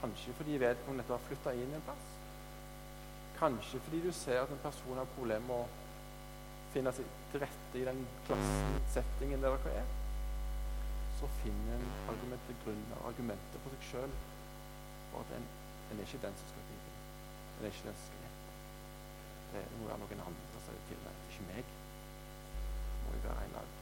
Kanskje 0.00 0.34
fordi 0.38 0.58
vedkommende 0.62 1.06
har 1.08 1.26
flytta 1.26 1.54
inn 1.58 1.74
en 1.76 1.84
plass. 1.86 2.21
Kanskje 3.42 3.80
fordi 3.80 4.06
du 4.06 4.12
ser 4.14 4.40
at 4.40 4.50
en 4.54 4.60
person 4.62 4.98
har 5.00 5.08
problemer 5.16 5.46
med 5.48 5.54
å 5.64 5.70
finne 6.70 6.92
seg 6.94 7.08
til 7.32 7.42
rette 7.42 7.80
i 7.80 7.86
den 7.88 8.04
klassen, 8.28 8.76
settingen 8.94 9.42
der 9.42 9.56
dere 9.64 9.80
er. 9.80 9.88
Så 11.18 11.30
finner 11.40 11.74
en 11.74 11.88
argumenter, 12.12 12.60
grunner, 12.62 13.00
argumenter 13.08 13.64
for 13.64 13.74
seg 13.74 13.88
sjøl 13.88 14.14
for 15.10 15.24
at 15.24 15.34
en, 15.40 15.48
en, 15.88 15.98
er 15.98 16.06
ikke 16.06 16.22
den 16.22 16.38
som 16.38 16.52
skal 16.52 16.70
inn. 16.76 16.86
En 17.56 17.66
er 17.66 17.74
ikke 17.74 17.88
den 17.88 17.98
som 17.98 18.06
skal 18.12 18.22
hjelpe. 18.28 18.56
Det 19.56 19.66
må 19.80 19.90
være 19.90 20.00
noen 20.04 20.24
andre 20.28 20.64
som 20.68 20.80
til 20.92 21.02
meg. 21.02 21.18
Det 21.18 21.26
er 21.26 21.34
ikke 21.34 21.50
meg. 21.50 21.76
Det 22.86 22.96
må 23.02 23.18
jo 23.18 23.26
være 23.26 23.50
en 23.50 23.60
av 23.64 23.78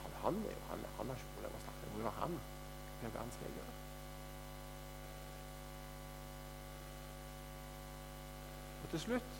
Han, 0.00 0.18
han, 0.22 0.42
er 0.46 0.54
jo, 0.54 0.64
han, 0.70 0.90
han 1.00 1.10
har 1.10 1.18
ikke 1.18 1.34
problemer 1.34 1.58
med 1.58 1.64
å 1.64 1.66
snakke. 1.66 1.82
Det 1.82 1.92
må 1.96 2.04
jo 2.04 2.10
være 2.12 2.20
han. 2.22 2.42
Hva 3.10 3.30
skal 3.34 3.58
gjøre? 3.58 3.89
Til 8.90 9.00
slutt, 9.00 9.32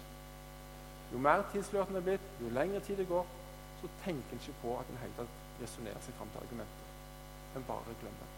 jo 1.12 1.18
mer 1.18 1.42
tilslørt 1.52 1.90
en 1.90 1.98
er 1.98 2.06
blitt, 2.06 2.26
jo 2.40 2.52
lengre 2.54 2.80
tid 2.86 3.00
det 3.02 3.08
går, 3.08 3.26
så 3.80 3.88
tenker 4.04 4.36
en 4.36 4.42
ikke 4.42 4.58
på 4.62 4.76
at 4.78 4.90
en 4.92 5.00
hele 5.02 5.26
resonnerer 5.60 6.02
seg 6.04 6.14
fram 6.18 6.30
til 6.32 6.42
argumenter. 6.44 6.90
En 7.56 7.66
bare 7.68 7.96
glemmer. 8.02 8.34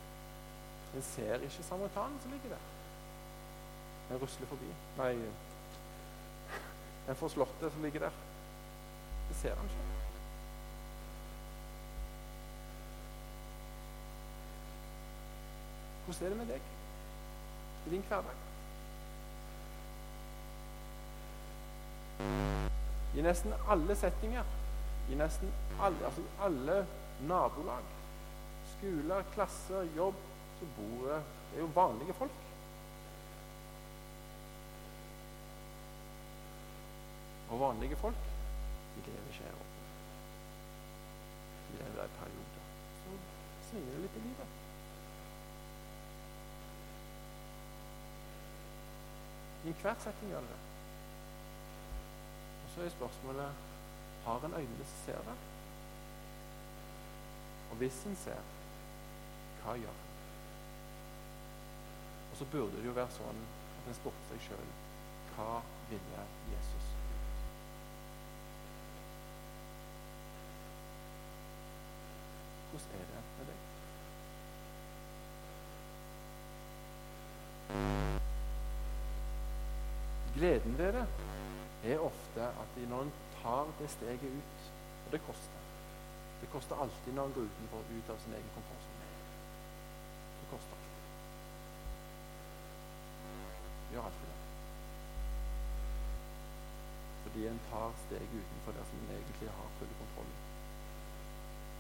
En 0.96 1.05
ser 1.05 1.44
ikke 1.44 1.64
samaritanen 1.66 2.20
som 2.22 2.33
ligger 2.33 2.55
der. 2.55 2.68
En 4.11 4.20
rusler 4.22 4.48
forbi. 4.48 4.70
Nei, 4.98 5.12
en 7.09 7.18
forslåtte 7.18 7.70
som 7.70 7.83
ligger 7.83 8.07
der. 8.07 8.22
Det 9.29 9.37
ser 9.37 9.57
han 9.57 9.68
ikke. 9.72 9.90
Hvordan 16.05 16.25
er 16.25 16.29
det 16.29 16.38
med 16.38 16.55
deg 16.55 17.87
i 17.87 17.90
din 17.90 18.09
hverdag? 18.09 18.52
I 23.14 23.22
nesten 23.22 23.52
alle 23.68 23.96
settinger, 23.96 24.44
i 25.11 25.14
nesten 25.14 25.50
alle, 25.80 26.04
altså 26.06 26.22
alle 26.40 26.87
nabolag, 27.28 27.85
skoler, 28.76 29.22
klasser, 29.35 29.82
jobb, 29.96 30.14
så 30.58 30.66
bor 30.76 31.08
det 31.08 31.22
Det 31.52 31.58
er 31.58 31.62
jo 31.62 31.72
vanlige 31.74 32.14
folk. 32.16 32.38
Og 37.50 37.61
vanlige 37.61 37.96
folk, 37.96 38.16
de 38.94 39.02
lever 39.06 39.28
ikke 39.28 39.44
her 39.44 39.52
oppe. 39.52 39.82
De 41.68 41.76
lever 41.82 42.04
i 42.04 42.16
perioder. 42.16 42.64
Så 43.02 43.18
svinger 43.68 43.92
det 43.92 44.00
litt 44.06 44.16
i 44.16 44.24
livet. 44.30 44.58
I 49.64 49.68
enhver 49.74 50.00
setting 50.00 50.32
gjør 50.32 50.48
det 50.48 50.54
det. 50.54 50.71
Så 52.74 52.82
er 52.82 52.88
spørsmålet 52.88 53.50
har 54.24 54.44
en 54.46 54.54
øyne 54.54 54.85
som 54.85 54.98
ser 55.04 55.18
det. 55.28 55.37
Og 57.70 57.76
hvis 57.76 58.04
en 58.06 58.16
ser, 58.16 58.40
hva 59.62 59.74
gjør 59.76 59.88
en? 59.88 60.08
Og 62.30 62.37
så 62.37 62.44
burde 62.52 62.76
det 62.76 62.87
jo 62.87 62.94
være 62.96 63.12
sånn 63.12 63.42
at 63.78 63.88
en 63.88 63.98
spurte 63.98 64.24
seg 64.30 64.40
sjøl 64.46 64.70
hva 65.35 65.61
ville 65.90 66.24
Jesus? 66.52 66.87
Hvordan 72.70 72.94
er 73.00 73.06
det 73.11 73.22
med 73.37 73.46
deg? 73.50 73.61
Gleden 80.37 80.78
ved 80.78 80.92
det, 80.92 81.06
er 81.85 81.99
ofte 81.99 82.42
at 82.62 82.77
når 82.88 83.03
en 83.03 83.12
tar 83.42 83.66
det 83.79 83.90
steget 83.90 84.23
ut 84.23 84.71
Og 85.07 85.12
det 85.12 85.21
koster. 85.27 85.62
Det 86.40 86.51
koster 86.51 86.77
alltid 86.77 87.12
når 87.14 87.27
en 87.27 87.33
går 87.33 87.49
utenfor, 87.51 87.79
ut 87.99 88.11
av 88.11 88.18
sin 88.18 88.35
egen 88.35 88.51
komfortsone. 88.55 89.09
Det 90.40 90.47
koster 90.51 90.77
alltid. 90.77 91.05
Det 93.83 93.95
gjør 93.95 94.07
alltid 94.09 94.29
det. 94.33 94.38
Fordi 97.25 97.47
en 97.47 97.61
tar 97.71 97.92
steget 98.07 98.38
utenfor 98.40 98.73
det 98.79 98.87
som 98.88 98.99
en 99.03 99.14
egentlig 99.18 99.51
har 99.59 99.77
full 99.79 99.95
kontroll 100.01 100.33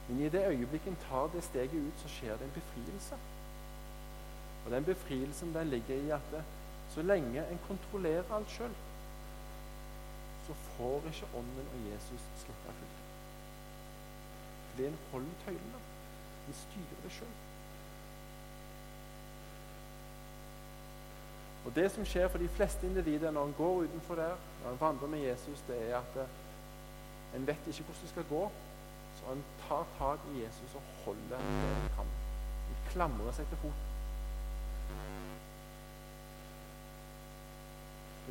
Men 0.08 0.20
i 0.20 0.28
det 0.28 0.46
øyeblikket 0.46 0.88
en 0.88 1.02
tar 1.08 1.26
det 1.34 1.44
steget 1.44 1.74
ut, 1.74 1.98
så 2.02 2.08
skjer 2.08 2.36
det 2.36 2.44
en 2.44 2.56
befrielse. 2.60 3.18
Og 4.64 4.70
den 4.70 4.84
befrielsen 4.84 5.54
den 5.54 5.68
ligger 5.68 5.94
i 5.94 6.10
at 6.10 6.42
så 6.94 7.02
lenge 7.02 7.46
en 7.50 7.60
kontrollerer 7.68 8.34
alt 8.34 8.50
sjøl, 8.50 8.74
så 10.46 10.54
får 10.54 11.08
ikke 11.12 11.30
Ånden 11.38 11.70
og 11.74 11.92
Jesus 11.92 12.20
slippe 12.42 12.74
fullt. 12.80 13.00
Fordi 14.70 14.86
en 14.86 14.98
holder 15.12 15.40
tøylene. 15.44 15.80
En 16.48 16.54
styrer 16.54 17.02
det 17.02 17.12
sjøl. 17.12 17.34
Og 21.64 21.74
Det 21.74 21.90
som 21.90 22.04
skjer 22.04 22.28
for 22.28 22.38
de 22.38 22.48
fleste 22.48 22.86
individer 22.86 23.30
når 23.30 23.44
en 23.46 23.54
går 23.58 23.84
utenfor 23.84 24.14
der, 24.14 24.34
når 24.64 24.70
en 24.70 24.80
vandrer 24.80 25.08
med 25.08 25.18
Jesus, 25.18 25.62
det 25.68 25.90
er 25.90 25.98
at 25.98 26.26
en 27.36 27.46
vet 27.46 27.66
ikke 27.66 27.82
hvordan 27.82 28.02
det 28.02 28.10
skal 28.10 28.24
gå. 28.24 28.50
Så 29.16 29.32
en 29.32 29.44
tar 29.68 29.86
tak 29.98 30.18
i 30.34 30.42
Jesus 30.42 30.74
og 30.74 30.82
holder 31.04 31.38
det 31.38 31.38
en 31.38 31.88
kan. 31.96 32.12
En 32.70 32.90
klamrer 32.90 33.32
seg 33.32 33.46
til 33.46 33.56
foten. 33.56 33.88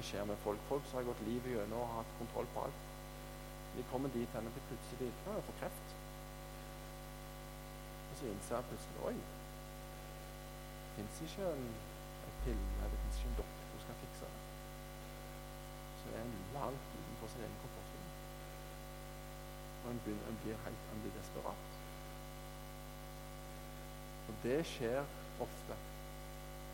Det 0.01 0.07
skjer 0.07 0.23
med 0.25 0.37
folk. 0.41 0.61
Folk 0.65 0.85
som 0.89 0.97
har 0.97 1.03
gått 1.05 1.19
livet 1.27 1.51
gjennom 1.53 1.77
og 1.77 1.89
har 1.91 1.99
hatt 1.99 2.13
kontroll 2.17 2.47
på 2.53 2.61
alt. 2.65 2.77
De 3.75 3.83
kommer 3.91 4.09
dit 4.09 4.31
hen 4.33 4.47
og 4.49 4.55
plutselig 4.69 5.09
kan 5.25 5.35
de 5.37 5.43
få 5.45 5.53
kreft. 5.59 5.91
Og 8.07 8.15
så 8.17 8.31
innser 8.31 8.55
jeg 8.55 8.67
plutselig 8.69 9.03
Oi, 9.09 9.19
det 10.85 10.95
fins 10.95 11.19
ikke 11.27 11.51
en, 11.51 11.67
en 12.29 12.39
pille, 12.45 12.87
det 12.93 13.01
fins 13.03 13.19
ikke 13.19 13.29
en 13.33 13.37
doktor 13.41 13.67
som 13.73 13.83
skal 13.83 13.99
fikse 13.99 14.31
det. 14.31 14.41
Så 15.99 16.15
er 16.15 16.23
en 16.23 16.33
langt 16.55 16.97
utenfor 16.97 17.31
sin 17.35 17.45
egen 17.45 17.61
komfortsone. 17.61 18.09
Og 19.83 19.87
en, 19.91 20.01
begynner, 20.07 20.33
en, 20.33 20.41
blir 20.47 20.59
helt, 20.65 20.89
en 20.95 21.05
blir 21.05 21.15
desperat. 21.19 21.77
Og 24.25 24.41
det 24.49 24.57
skjer 24.73 24.99
ofte. 25.45 25.79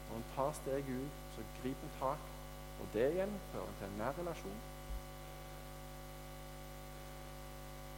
Når 0.07 0.17
en 0.23 0.27
tar 0.39 0.57
steget 0.63 0.95
ut, 1.03 1.21
så 1.35 1.47
griper 1.59 1.91
en 1.91 1.95
tak, 1.99 2.33
og 2.81 2.89
det 2.93 3.05
igjen 3.13 3.37
fører 3.51 3.77
til 3.79 3.87
en 3.87 3.97
nær 4.01 4.17
relasjon. 4.19 4.59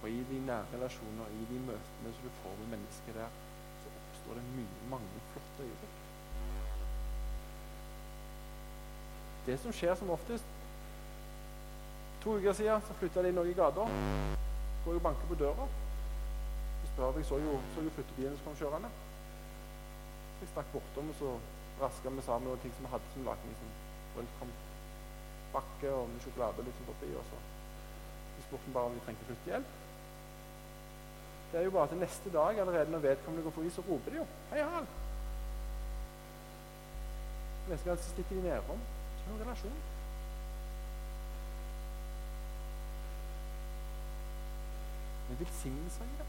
Og 0.02 0.10
i 0.10 0.20
de 0.30 0.40
nære 0.46 0.66
relasjoner, 0.74 1.34
i 1.40 1.48
de 1.54 1.60
møtene 1.66 2.14
som 2.14 2.28
du 2.28 2.38
får 2.44 2.56
med 2.62 2.72
mennesker 2.76 3.18
der, 3.20 3.42
så 3.82 3.96
oppstår 3.98 4.40
det 4.40 4.46
mye, 4.54 4.86
mange 4.92 5.26
flotte 5.34 5.68
øyeblikk. 5.68 5.98
Det 9.46 9.60
som 9.60 9.74
skjer 9.74 9.96
som 9.96 10.10
oftest 10.14 10.56
To 12.24 12.36
uker 12.36 12.54
siden 12.54 12.82
så 12.84 12.94
flytta 13.00 13.22
de 13.24 13.30
noe 13.32 13.48
i 13.48 13.54
gata. 13.56 13.86
Går 14.86 14.98
og 14.98 15.04
banker 15.04 15.28
på 15.30 15.38
døra. 15.40 15.68
Så 16.82 16.90
spør 16.92 17.16
jeg, 17.16 17.26
så 17.26 17.38
jo, 17.40 17.54
så 17.76 17.84
jo 17.86 17.94
flyttebilen 17.96 18.36
som 18.38 18.50
kom 18.50 18.58
kjørende. 18.60 18.90
Jeg 20.42 20.50
stakk 20.52 20.74
bortom, 20.74 21.14
og 21.14 21.16
så 21.20 21.32
raska 21.80 22.12
vi 22.16 22.26
sammen 22.26 22.50
noen 22.50 22.60
ting 22.64 22.74
som 22.76 22.88
vi 22.88 22.92
hadde 22.92 23.14
som 23.14 23.30
lagde 23.30 23.52
liksom, 23.54 23.72
bakke 25.54 25.94
og 25.94 26.10
med 26.10 26.22
sjokolade 26.24 26.66
liksom 26.66 26.86
borti. 26.92 27.14
Og 27.16 27.26
så 27.32 27.42
så 28.40 28.46
spurte 28.48 28.64
han 28.66 28.74
bare 28.74 28.86
om 28.86 28.94
vi 28.94 29.00
trengte 29.06 29.26
flyttehjelp. 29.26 29.66
Det 31.52 31.60
er 31.60 31.64
jo 31.64 31.72
bare 31.72 31.88
til 31.88 31.98
neste 31.98 32.32
dag, 32.32 32.60
allerede 32.60 32.92
når 32.92 33.00
vedkommende 33.00 33.44
går 33.44 33.52
forbi, 33.52 33.70
så 33.70 33.82
roper 33.90 34.12
de 34.12 34.18
jo 34.18 34.26
'Hei, 34.50 34.62
Harald'. 34.64 34.96
Neste 37.70 37.86
gang 37.90 38.00
så 38.00 38.10
stikker 38.10 38.36
de 38.36 38.42
nedom. 38.42 38.80
Ikke 39.18 39.30
noen 39.30 39.42
relasjon. 39.42 39.72
Er 45.32 45.36
velsignelser 45.40 46.04
i 46.04 46.16
det. 46.20 46.26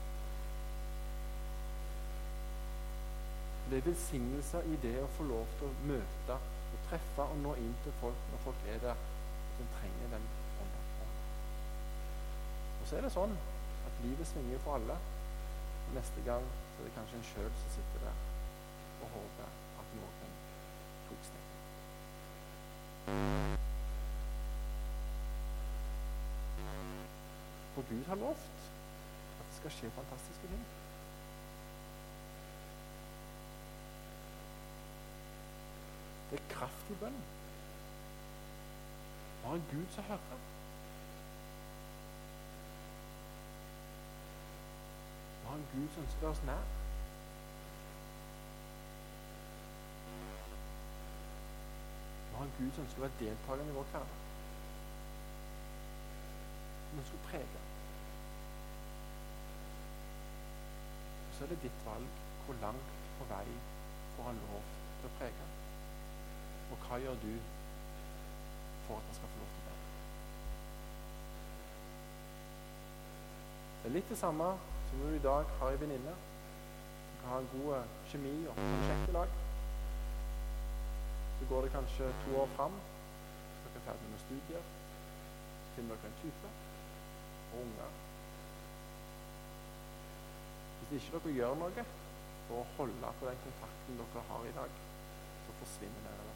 Det 3.71 3.79
er 3.79 3.83
velsignelser 3.83 4.61
i 4.61 4.77
det 4.83 5.03
å 5.03 5.07
få 5.07 5.23
lov 5.23 5.47
til 5.59 5.67
å 5.67 5.75
møte 5.87 6.37
og 6.73 6.83
treffe 6.89 7.27
og 7.33 7.39
nå 7.45 7.55
inn 7.63 7.77
til 7.85 7.95
folk 8.01 8.27
når 8.33 8.45
folk 8.47 8.69
er 8.75 8.83
der 8.85 9.07
som 9.57 9.71
trenger 9.77 10.15
den 10.17 10.27
ånden. 10.63 11.15
Og 12.81 12.89
så 12.89 12.97
er 12.97 13.07
det 13.07 13.13
sånn 13.15 13.35
at 13.89 14.03
livet 14.05 14.29
svinger 14.31 14.63
for 14.65 14.79
alle. 14.79 14.97
Neste 15.95 16.23
gang 16.27 16.45
så 16.49 16.83
er 16.83 16.89
det 16.89 16.97
kanskje 16.97 17.19
en 17.19 17.29
sjøl 17.33 17.53
som 17.63 17.73
sitter 17.77 18.07
der 18.07 18.27
og 19.01 19.15
håper 19.17 19.49
at 19.81 19.95
noen 19.99 20.35
tok 21.09 21.25
steg. 21.31 21.47
For 27.75 27.89
Gud 27.89 28.05
har 28.11 28.21
lovt 28.21 28.69
at 29.41 29.47
det 29.47 29.57
skal 29.59 29.75
skje 29.77 29.91
fantastiske 29.97 30.53
ting. 30.53 30.65
Det 36.31 36.39
er 36.39 36.50
kraft 36.61 36.91
i 36.91 36.95
bønnen. 36.95 37.25
Vi 39.41 39.47
har 39.47 39.55
en 39.55 39.69
Gud 39.71 39.87
som 39.95 40.05
hører. 40.05 40.41
Vi 45.41 45.47
har 45.47 45.55
en 45.55 45.69
Gud 45.75 45.89
som 45.95 46.03
ønsker 46.03 46.29
oss 46.29 46.43
nær. 46.49 46.67
Vi 52.31 52.37
har 52.37 52.45
en 52.45 52.53
Gud 52.59 52.73
som 52.75 52.85
ønsker 52.85 53.01
å 53.01 53.07
være 53.07 53.21
deltakende 53.21 53.73
i 53.73 53.79
vår 53.79 53.89
hverdag. 53.95 54.19
Som 56.91 57.01
ønsker 57.05 57.21
å 57.21 57.23
prege. 57.31 57.63
Så 61.39 61.47
er 61.47 61.55
det 61.55 61.63
ditt 61.65 61.81
valg 61.89 62.21
hvor 62.45 62.61
langt 62.67 62.93
på 63.17 63.33
vei 63.33 63.47
får 64.19 64.29
han 64.29 64.45
lov 64.45 64.71
til 65.01 65.09
å 65.09 65.17
prege. 65.23 65.60
Og 66.71 66.87
hva 66.87 66.99
gjør 67.03 67.17
du 67.23 67.33
for 68.87 68.99
at 68.99 69.07
han 69.09 69.17
skal 69.19 69.33
få 69.33 69.43
lov 69.43 69.53
til 69.55 69.69
det? 69.69 69.77
Det 73.81 73.89
er 73.91 73.97
litt 73.97 74.13
det 74.13 74.19
samme 74.21 74.51
som 74.91 75.05
du 75.05 75.15
i 75.15 75.23
dag 75.25 75.55
har 75.61 75.77
i 75.77 75.81
venninne. 75.81 76.15
Du 77.11 77.15
kan 77.21 77.33
ha 77.33 77.39
en 77.43 77.51
god 77.55 77.95
kjemi 78.11 78.35
og 78.51 78.59
prosjekt 78.59 79.09
i 79.09 79.17
lag. 79.17 79.39
Så 81.39 81.49
går 81.49 81.63
det 81.63 81.73
kanskje 81.73 82.13
to 82.25 82.37
år 82.43 82.51
fram, 82.57 82.75
så 83.63 83.69
dere 83.69 83.81
er 83.81 83.87
ferdig 83.89 84.13
med 84.13 84.23
studier. 84.27 84.71
Så 85.63 85.75
finner 85.77 85.97
dere 85.97 86.13
en 86.13 86.21
type 86.23 86.53
og 87.53 87.61
unger. 87.63 87.99
Hvis 90.91 91.07
ikke 91.07 91.23
dere 91.25 91.37
gjør 91.39 91.61
noe 91.63 91.87
for 92.49 92.59
å 92.61 92.69
holde 92.77 93.15
på 93.21 93.31
den 93.31 93.45
kontakten 93.47 94.03
dere 94.03 94.27
har 94.33 94.51
i 94.51 94.57
dag, 94.59 94.83
så 95.47 95.57
forsvinner 95.63 96.03
relasjonen. 96.09 96.30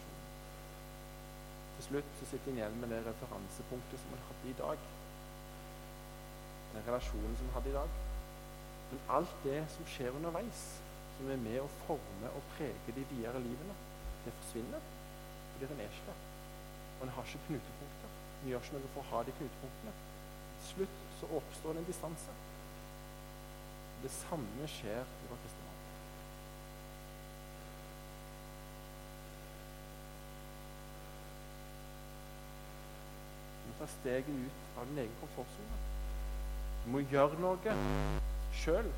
Til 1.77 1.87
slutt 1.89 2.17
så 2.21 2.31
sitter 2.31 2.53
en 2.53 2.61
igjen 2.61 2.81
med 2.81 2.93
det 2.95 3.01
referansepunktet 3.09 4.03
som 4.03 4.17
en 4.17 4.27
hadde 4.29 4.51
i 4.51 4.57
dag. 4.63 4.89
Den 6.75 6.87
relasjonen 6.89 7.37
som 7.39 7.49
en 7.49 7.57
hadde 7.59 7.73
i 7.73 7.77
dag. 7.79 8.01
Men 8.91 9.07
alt 9.19 9.37
det 9.45 9.61
som 9.75 9.89
skjer 9.91 10.15
underveis, 10.15 10.65
som 11.17 11.31
er 11.31 11.43
med 11.43 11.61
å 11.63 11.73
forme 11.85 12.31
og 12.37 12.47
prege 12.57 12.95
de 12.95 13.07
videre 13.15 13.43
livene, 13.43 13.77
det 14.25 14.35
forsvinner. 14.41 14.89
Fordi 15.53 15.71
den 15.71 15.83
er 15.83 15.93
ikke 15.93 16.09
der. 16.11 16.25
Og 16.99 17.07
en 17.07 17.15
har 17.17 17.31
ikke 17.31 17.47
knutepunkter. 17.49 18.19
En 18.43 18.51
gjør 18.51 18.67
ikke 18.67 18.79
noe 18.79 18.93
for 18.95 19.03
å 19.03 19.11
ha 19.13 19.23
de 19.27 19.37
knutepunktene. 19.39 19.95
Til 20.59 20.69
slutt 20.71 20.99
så 21.21 21.31
oppstår 21.39 21.77
det 21.77 21.85
en 21.85 21.89
distanse. 21.91 22.35
Det 24.03 24.11
samme 24.13 24.67
skjer 24.69 25.01
i 25.01 25.29
vår 25.31 25.39
kristne 25.43 25.65
verden. 25.65 25.93
Du 33.63 33.71
må 33.71 33.74
ta 33.85 33.91
steget 34.01 34.29
ut 34.29 34.79
av 34.79 34.87
din 34.87 34.99
egen 34.99 35.17
komfortsone. 35.21 35.79
Du 36.85 36.91
må 36.93 37.03
gjøre 37.05 37.37
noe 37.41 37.75
sjøl 38.57 38.89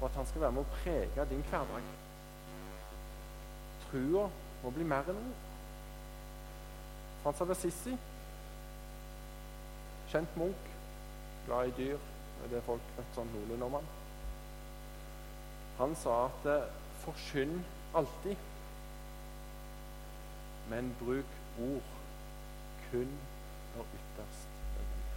for 0.00 0.08
at 0.08 0.18
han 0.18 0.26
skal 0.26 0.42
være 0.46 0.56
med 0.56 0.64
å 0.64 0.78
prege 0.80 1.26
din 1.30 1.44
hverdag. 1.50 1.86
Trua 3.84 4.24
må 4.64 4.74
bli 4.74 4.88
mer 4.90 5.12
enn 5.12 5.20
ord. 5.20 5.46
Frans 7.22 7.44
av 7.44 7.54
Assisi, 7.54 7.94
kjent 10.10 10.36
munk, 10.40 10.68
glad 11.46 11.70
i 11.70 11.74
dyr, 11.78 12.06
det 12.50 12.58
er 12.58 12.66
folk 12.66 12.92
vet 12.98 13.14
sånn 13.14 13.30
noenlunde 13.34 13.68
om 13.68 13.78
han. 13.78 13.90
Han 15.78 15.98
sa 16.02 16.22
at 16.26 16.70
forsyn 17.04 17.60
alltid, 17.94 18.48
men 20.72 20.94
bruk 20.98 21.36
ord 21.62 21.98
kun 22.88 23.12
når 23.74 23.84
ytterst 23.98 24.48
nødvendig. 24.76 25.14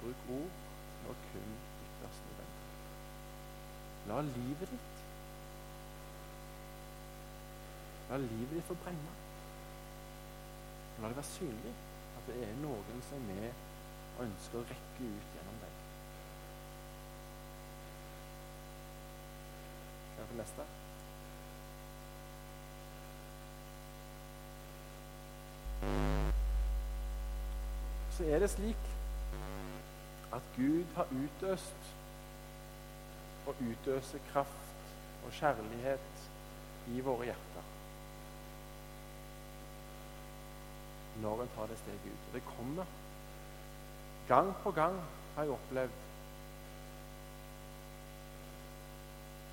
Bruk 0.00 0.30
ord, 0.36 0.50
og 1.08 1.14
kun 1.30 1.50
ytterst 1.86 2.22
nødvendig. 2.28 2.66
La 4.06 4.20
livet 4.20 4.70
ditt 4.70 4.92
La 8.10 8.16
livet 8.22 8.54
ditt 8.54 8.68
få 8.68 8.74
brenne. 8.84 9.14
La 11.00 11.08
det 11.08 11.16
være 11.16 11.30
synlig 11.32 11.74
at 12.16 12.28
det 12.28 12.36
er 12.48 12.60
noen 12.62 13.02
som 13.08 13.18
er 13.18 13.34
med 13.34 13.64
og 14.16 14.24
ønsker 14.24 14.62
å 14.62 14.66
rekke 14.70 15.10
ut 15.10 15.34
gjennom 15.36 15.60
deg. 15.64 15.84
Kan 20.14 20.22
jeg 20.22 20.30
få 20.30 20.38
neste? 20.40 20.68
Så 28.16 28.24
er 28.24 28.38
det 28.38 28.50
slik 28.50 28.86
at 30.34 30.42
Gud 30.56 30.84
har 30.94 31.06
utøst 31.12 31.92
og 33.46 33.54
utøser 33.60 34.18
kraft 34.32 34.92
og 35.26 35.32
kjærlighet 35.32 36.24
i 36.94 37.00
våre 37.00 37.24
hjerter. 37.28 37.68
Når 41.22 41.42
en 41.42 41.52
tar 41.56 41.66
det 41.70 41.78
steget 41.78 42.06
ut. 42.06 42.24
Og 42.28 42.34
det 42.34 42.42
kommer. 42.56 42.84
Gang 44.28 44.54
på 44.62 44.70
gang 44.70 45.00
har 45.36 45.42
jeg 45.42 45.52
opplevd 45.52 46.02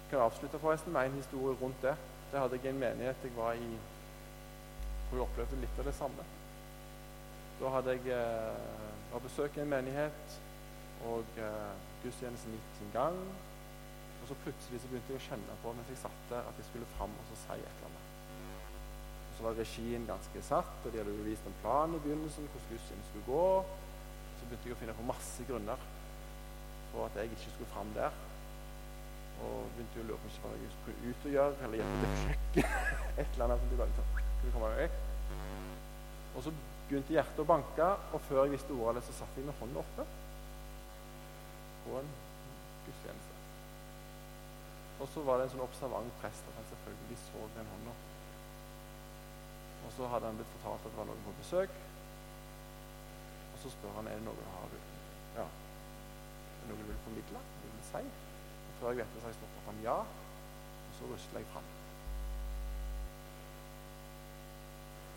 Jeg 0.04 0.20
kan 0.20 0.20
avslutte 0.20 0.60
forresten 0.60 0.94
med 0.94 1.06
en 1.06 1.12
historie 1.12 1.58
rundt 1.62 1.82
det. 1.82 1.96
Det 2.32 2.40
hadde 2.40 2.60
jeg 2.64 2.70
en 2.70 2.80
menighet 2.80 3.24
jeg 3.24 3.32
var 3.38 3.54
i 3.54 3.78
hvor 5.14 5.22
jeg 5.22 5.30
opplevde 5.30 5.62
litt 5.62 5.80
av 5.80 5.86
det 5.86 5.94
samme. 5.94 6.24
Da 7.60 7.70
hadde 7.76 7.94
jeg 7.94 8.16
eh, 8.18 9.20
besøk 9.22 9.58
i 9.58 9.62
en 9.62 9.70
menighet, 9.70 10.38
og 11.06 11.38
eh, 11.38 11.74
gudstjenesten 12.02 12.56
gikk 12.56 12.72
sin 12.80 12.90
gang. 12.96 13.20
Og 14.24 14.30
så 14.32 14.38
plutselig 14.42 14.82
så 14.82 14.90
begynte 14.90 15.14
jeg 15.14 15.22
å 15.22 15.28
kjenne 15.28 15.60
på 15.62 15.76
mens 15.76 15.92
jeg 15.92 16.02
satt 16.02 16.26
der, 16.32 16.50
at 16.50 16.60
jeg 16.60 16.70
skulle 16.70 16.90
fram 16.96 17.14
og 17.14 17.30
så 17.30 17.40
si 17.44 17.60
et 17.60 17.70
eller 17.70 17.90
annet. 17.92 18.10
Og 19.28 19.38
så 19.38 19.46
var 19.46 19.58
regien 19.60 20.10
ganske 20.10 20.44
satt, 20.50 20.76
og 20.82 20.90
de 20.90 21.02
hadde 21.02 21.14
jo 21.14 21.28
vist 21.28 21.50
en 21.50 21.58
plan 21.62 21.94
i 21.94 22.02
begynnelsen 22.06 22.50
hvordan 22.50 22.70
gudstjenesten 22.72 23.10
skulle 23.12 23.30
gå. 23.30 23.48
Så 24.40 24.50
begynte 24.50 24.72
jeg 24.72 24.78
å 24.78 24.82
finne 24.82 24.98
på 24.98 25.10
masse 25.14 25.48
grunner 25.50 25.88
for 26.94 27.10
at 27.10 27.20
jeg 27.20 27.36
ikke 27.36 27.56
skulle 27.58 27.72
fram 27.76 27.94
der. 28.00 28.22
Og 29.44 29.72
begynte 29.78 30.06
å 30.06 30.10
lure 30.10 30.22
på 30.26 30.36
hva 30.42 30.58
jeg 30.58 30.76
skulle 30.80 31.10
ut 31.14 31.28
og 31.30 31.38
gjøre, 31.38 31.58
eller 31.68 31.82
hjelpe 31.84 32.04
til 32.04 32.22
kjøkken. 32.26 32.78
et 33.22 33.26
eller 33.28 33.50
annet 33.50 33.66
som 33.66 33.74
de 33.74 33.82
bare 33.84 34.00
sånn, 34.00 34.14
kunne 34.24 34.56
komme 34.58 34.78
vekk. 34.80 35.03
Og 36.34 36.44
så 36.46 36.54
begynte 36.88 37.14
hjertet 37.14 37.42
å 37.44 37.48
banke, 37.48 37.90
og 38.14 38.26
før 38.28 38.44
jeg 38.44 38.56
visste 38.56 38.74
ordet 38.76 38.90
av 38.90 39.00
det, 39.00 39.06
så 39.08 39.18
satt 39.20 39.38
jeg 39.38 39.48
med 39.48 39.60
hånda 39.60 39.84
oppe 39.84 40.06
på 41.84 42.00
en 42.00 42.10
gudstjeneste. 42.86 43.38
Og 45.04 45.10
så 45.14 45.24
var 45.28 45.40
det 45.40 45.48
en 45.48 45.54
sånn 45.54 45.66
observant 45.66 46.20
prest 46.22 46.50
at 46.50 46.60
han 46.60 46.68
selvfølgelig 46.72 47.20
så 47.26 47.48
den 47.58 47.72
hånda. 47.74 47.96
Og 49.84 49.96
så 49.98 50.10
hadde 50.14 50.30
han 50.30 50.38
blitt 50.40 50.54
fortalt 50.58 50.86
at 50.86 50.94
det 50.94 51.00
var 51.00 51.10
noen 51.10 51.26
på 51.26 51.36
besøk. 51.42 51.74
Og 53.54 53.58
så 53.64 53.72
spør 53.74 53.98
han 53.98 54.10
er 54.10 54.20
det 54.20 54.26
noen 54.28 54.40
du 54.40 54.52
har 54.54 54.78
ja, 55.34 55.46
er 55.46 56.62
det 56.62 56.70
noen 56.70 56.84
du 56.84 56.88
vil 56.88 57.02
formidle, 57.06 57.42
du 57.62 57.68
vil 57.68 57.86
si. 57.90 58.04
Og 58.04 58.76
før 58.80 58.94
jeg 58.94 59.02
vet 59.02 59.16
det, 59.16 59.22
så 59.22 59.28
har 59.28 59.34
jeg 59.34 59.40
stoppet 59.42 59.70
han 59.70 59.82
ja, 59.84 59.98
og 60.04 60.98
så 60.98 61.10
rusler 61.12 61.42
jeg 61.44 61.50
fram. 61.54 61.72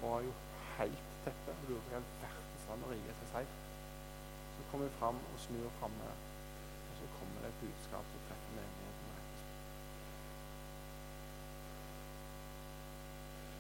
Og 0.03 0.09
har 0.15 0.27
jo 0.27 0.35
helt 0.77 1.06
teppe 1.27 1.55
og 1.59 1.69
lurer 1.69 1.85
på 1.85 1.93
hva 1.93 2.01
i 2.01 2.01
all 2.01 2.11
verdens 2.23 2.69
land 2.71 2.89
og 2.89 2.95
rike 2.95 3.19
skal 3.21 3.33
si. 3.35 3.45
Så 4.57 4.71
kommer 4.71 4.87
vi 4.89 4.99
fram 5.01 5.23
og 5.33 5.39
snur 5.47 5.71
framme, 5.81 6.13
og 6.89 6.95
så 7.01 7.15
kommer 7.19 7.45
det 7.45 7.53
et 7.53 7.63
budskap 7.65 8.13
som 8.13 8.29
treffer 8.29 8.59
menigheten. 8.59 8.97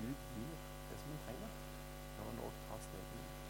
Gud 0.00 0.14
gir 0.34 0.56
det 0.90 0.98
som 1.00 1.12
en 1.12 1.22
trenger 1.24 1.52
når 2.16 2.26
en 2.32 2.42
òg 2.46 2.56
tar 2.68 2.80
stegene 2.84 3.22
ut. 3.28 3.44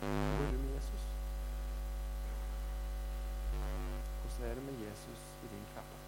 Hvor 0.00 0.44
er 0.46 0.50
du 0.50 0.58
med 0.64 0.74
Jesus? 0.74 1.04
Hvordan 4.20 4.50
er 4.50 4.54
det 4.54 4.64
med 4.64 4.76
Jesus 4.86 5.22
i 5.44 5.46
din 5.54 5.66
hverdag? 5.72 6.02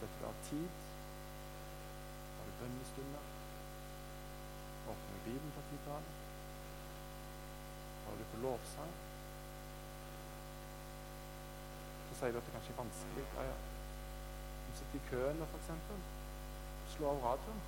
Setter 0.00 0.20
du 0.20 0.26
av 0.28 0.39
tid? 0.50 0.68
Har 2.36 2.44
du 2.48 2.52
bønnestunder? 2.60 3.24
Åpner 4.90 5.14
du 5.14 5.20
Bibelen 5.24 5.52
på 5.56 5.62
til 5.70 5.92
annen? 5.96 6.16
Har 8.04 8.18
du 8.18 8.24
på 8.32 8.40
lovsang? 8.44 8.94
Så 12.08 12.18
sier 12.18 12.32
du 12.34 12.38
at 12.40 12.48
det 12.48 12.54
kanskje 12.56 12.72
er 12.74 12.80
vanskelig. 12.82 13.26
Ja, 13.36 13.42
ja. 13.50 13.58
Du 14.66 14.72
sitter 14.78 14.98
i 14.98 15.06
køen, 15.10 15.42
f.eks. 15.46 15.70
Slå 16.96 17.12
av 17.12 17.22
radioen. 17.26 17.62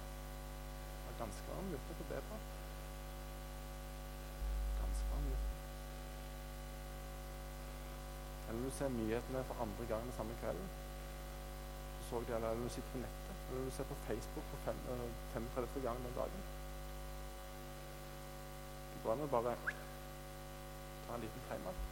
Det 1.05 1.15
er 1.15 1.21
ganske 1.23 1.49
varm 1.53 1.73
luft 1.75 2.05
å 2.05 2.11
be 2.11 2.21
på. 2.31 2.41
Ganske 4.83 5.11
varm 5.13 5.27
luft. 5.31 5.51
Eller 8.49 8.65
du 8.67 8.79
ser 8.79 8.97
nyhetene 8.99 9.45
for 9.51 9.67
andre 9.67 9.93
gang 9.93 10.09
den 10.09 10.17
samme 10.19 10.41
kvelden. 10.43 10.73
Så 12.13 12.21
det, 12.21 12.35
eller 12.37 12.55
når 12.55 12.63
du 12.63 12.69
sitter 12.69 12.91
på 12.93 12.99
nettet, 12.99 13.37
eller 13.49 13.61
når 13.61 13.71
du 13.71 13.75
ser 13.77 13.85
på 13.85 13.95
Facebook 14.07 14.45
for 14.51 14.59
fem, 14.65 14.77
35. 15.35 15.83
gang 15.83 15.97
den 16.05 16.17
dagen. 16.17 16.43
Det 18.91 18.99
går 19.05 19.13
an 19.15 19.23
å 19.25 19.29
bare 19.33 19.55
ta 21.07 21.15
en 21.15 21.25
liten 21.25 21.47
timeout. 21.49 21.87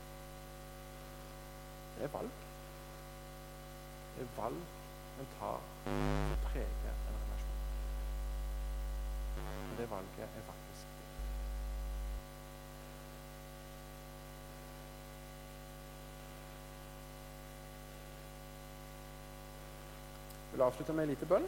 Det 1.95 2.05
er 2.05 2.12
valg. 2.18 2.45
Det 4.18 4.27
er 4.27 4.37
valg 4.37 4.61
en 5.25 5.33
tar 5.39 5.64
som 5.89 6.45
preger 6.51 6.93
en 6.93 7.18
relasjon. 7.23 7.64
Og 9.71 9.75
det 9.81 9.91
valget 9.97 10.29
er 10.29 10.49
faktisk 10.53 10.99
vil 20.61 20.67
avslutte 20.67 20.93
med 20.93 21.07
en 21.07 21.09
liten 21.15 21.29
bønn. 21.29 21.47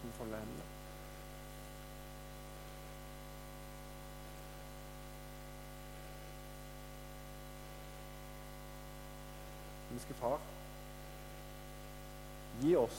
Som 0.00 0.12
folder 0.22 0.38
hendene. 0.38 0.66
himmelske 9.88 10.14
Far, 10.14 10.38
gi 12.60 12.76
oss 12.76 12.98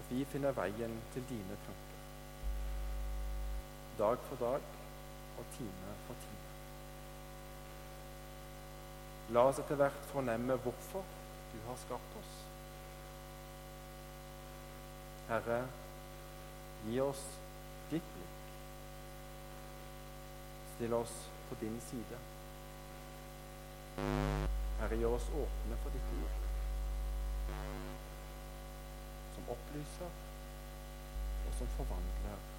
at 0.00 0.10
vi 0.10 0.24
finner 0.24 0.54
veien 0.56 0.94
til 1.14 1.24
dine 1.28 1.58
tanker. 1.66 1.98
Dag 3.98 4.18
for 4.26 4.36
dag 4.42 4.62
og 5.38 5.44
time 5.58 5.98
for 6.06 6.14
time. 6.24 6.48
La 9.36 9.46
oss 9.52 9.60
etter 9.62 9.78
hvert 9.78 10.08
fornemme 10.10 10.58
hvorfor 10.64 11.04
du 11.52 11.60
har 11.68 11.78
skapt 11.84 12.18
oss. 12.18 12.51
Herre, 15.32 15.62
gi 16.84 16.98
oss 17.00 17.20
ditt 17.88 18.08
blikk. 18.14 18.48
Still 20.74 20.96
oss 20.98 21.14
på 21.48 21.56
din 21.60 21.78
side. 21.86 22.18
Herre, 24.82 24.98
gjør 25.00 25.16
oss 25.16 25.30
åpne 25.32 25.78
for 25.80 25.96
ditt 25.96 26.12
ord, 26.18 26.36
som 29.38 29.48
opplyser 29.56 30.20
og 31.46 31.56
som 31.62 31.76
forvandler 31.78 32.51